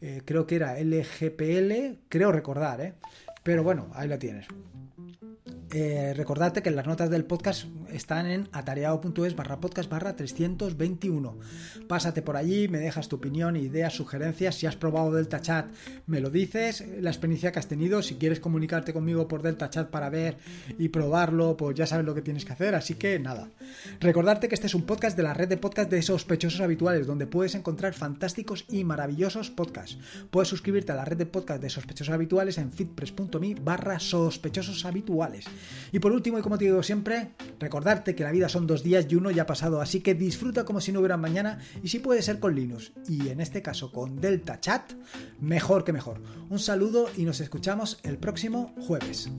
eh, 0.00 0.22
creo 0.24 0.48
que 0.48 0.56
era 0.56 0.80
LGPL, 0.80 2.00
creo 2.08 2.32
recordar, 2.32 2.80
¿eh? 2.80 2.94
Pero 3.46 3.62
bueno, 3.62 3.88
ahí 3.94 4.08
lo 4.08 4.18
tienes. 4.18 4.48
Eh, 5.72 6.14
recordate 6.16 6.62
que 6.62 6.70
las 6.70 6.86
notas 6.86 7.10
del 7.10 7.24
podcast 7.24 7.64
están 7.90 8.26
en 8.26 8.48
atareado.es 8.52 9.34
barra 9.34 9.58
podcast 9.58 9.90
barra 9.90 10.14
321. 10.14 11.38
Pásate 11.88 12.22
por 12.22 12.36
allí, 12.36 12.68
me 12.68 12.78
dejas 12.78 13.08
tu 13.08 13.16
opinión, 13.16 13.56
ideas, 13.56 13.92
sugerencias. 13.92 14.54
Si 14.54 14.66
has 14.66 14.76
probado 14.76 15.12
Delta 15.12 15.40
Chat, 15.40 15.66
me 16.06 16.20
lo 16.20 16.30
dices, 16.30 16.84
la 17.00 17.10
experiencia 17.10 17.50
que 17.50 17.58
has 17.58 17.66
tenido. 17.66 18.02
Si 18.02 18.14
quieres 18.14 18.38
comunicarte 18.38 18.92
conmigo 18.92 19.26
por 19.26 19.42
Delta 19.42 19.68
Chat 19.68 19.90
para 19.90 20.08
ver 20.08 20.38
y 20.78 20.88
probarlo, 20.88 21.56
pues 21.56 21.76
ya 21.76 21.86
sabes 21.86 22.06
lo 22.06 22.14
que 22.14 22.22
tienes 22.22 22.44
que 22.44 22.52
hacer. 22.52 22.76
Así 22.76 22.94
que 22.94 23.18
nada. 23.18 23.50
Recordarte 24.00 24.48
que 24.48 24.54
este 24.54 24.68
es 24.68 24.74
un 24.74 24.82
podcast 24.82 25.16
de 25.16 25.24
la 25.24 25.34
red 25.34 25.48
de 25.48 25.56
podcast 25.56 25.90
de 25.90 26.00
sospechosos 26.00 26.60
habituales, 26.60 27.08
donde 27.08 27.26
puedes 27.26 27.56
encontrar 27.56 27.92
fantásticos 27.92 28.66
y 28.68 28.84
maravillosos 28.84 29.50
podcasts. 29.50 29.98
Puedes 30.30 30.48
suscribirte 30.48 30.92
a 30.92 30.96
la 30.96 31.04
red 31.04 31.16
de 31.16 31.26
podcast 31.26 31.60
de 31.60 31.70
sospechosos 31.70 32.14
habituales 32.14 32.58
en 32.58 32.70
fitpress.me 32.70 33.56
barra 33.60 33.98
sospechosos 33.98 34.84
habituales. 34.84 35.46
Y 35.92 35.98
por 35.98 36.12
último, 36.12 36.38
y 36.38 36.42
como 36.42 36.58
te 36.58 36.64
digo 36.64 36.82
siempre, 36.82 37.30
recordarte 37.58 38.14
que 38.14 38.24
la 38.24 38.32
vida 38.32 38.48
son 38.48 38.66
dos 38.66 38.82
días 38.82 39.06
y 39.08 39.14
uno 39.14 39.30
ya 39.30 39.42
ha 39.42 39.46
pasado, 39.46 39.80
así 39.80 40.00
que 40.00 40.14
disfruta 40.14 40.64
como 40.64 40.80
si 40.80 40.92
no 40.92 41.00
hubiera 41.00 41.16
mañana 41.16 41.58
y 41.82 41.88
si 41.88 41.98
puede 41.98 42.22
ser 42.22 42.40
con 42.40 42.54
Linux 42.54 42.92
y 43.08 43.28
en 43.28 43.40
este 43.40 43.62
caso 43.62 43.92
con 43.92 44.20
Delta 44.20 44.60
Chat, 44.60 44.92
mejor 45.40 45.84
que 45.84 45.92
mejor. 45.92 46.20
Un 46.48 46.58
saludo 46.58 47.08
y 47.16 47.24
nos 47.24 47.40
escuchamos 47.40 47.98
el 48.02 48.18
próximo 48.18 48.74
jueves. 48.86 49.30